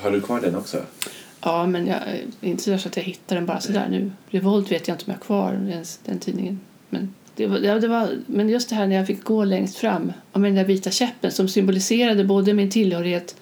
[0.02, 0.78] har du kvar den också?
[1.42, 4.12] Ja, men jag är inte så att jag hittar den bara sådär nu.
[4.30, 6.60] Revolt vet jag inte om jag har kvar ens den tidningen.
[6.90, 9.78] Men, det var, ja, det var, men just det här när jag fick gå längst
[9.78, 13.36] fram och med den där vita käppen som symboliserade både min tillhörighet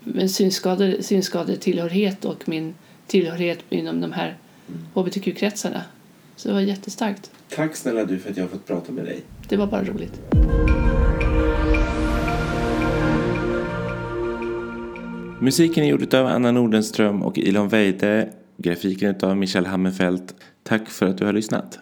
[0.00, 2.74] min synskade, synskadetillhörighet och min
[3.06, 4.36] tillhörighet inom de här
[4.94, 5.80] hbtq-kretsarna.
[6.36, 7.30] Så det var jättestarkt.
[7.48, 9.22] Tack snälla du för att jag har fått prata med dig.
[9.48, 10.20] Det var bara roligt.
[15.40, 18.28] Musiken är gjord av Anna Nordenström och Ilon Weide.
[18.56, 20.34] Grafiken av Michel Hammerfelt.
[20.62, 21.78] Tack för att du har lyssnat.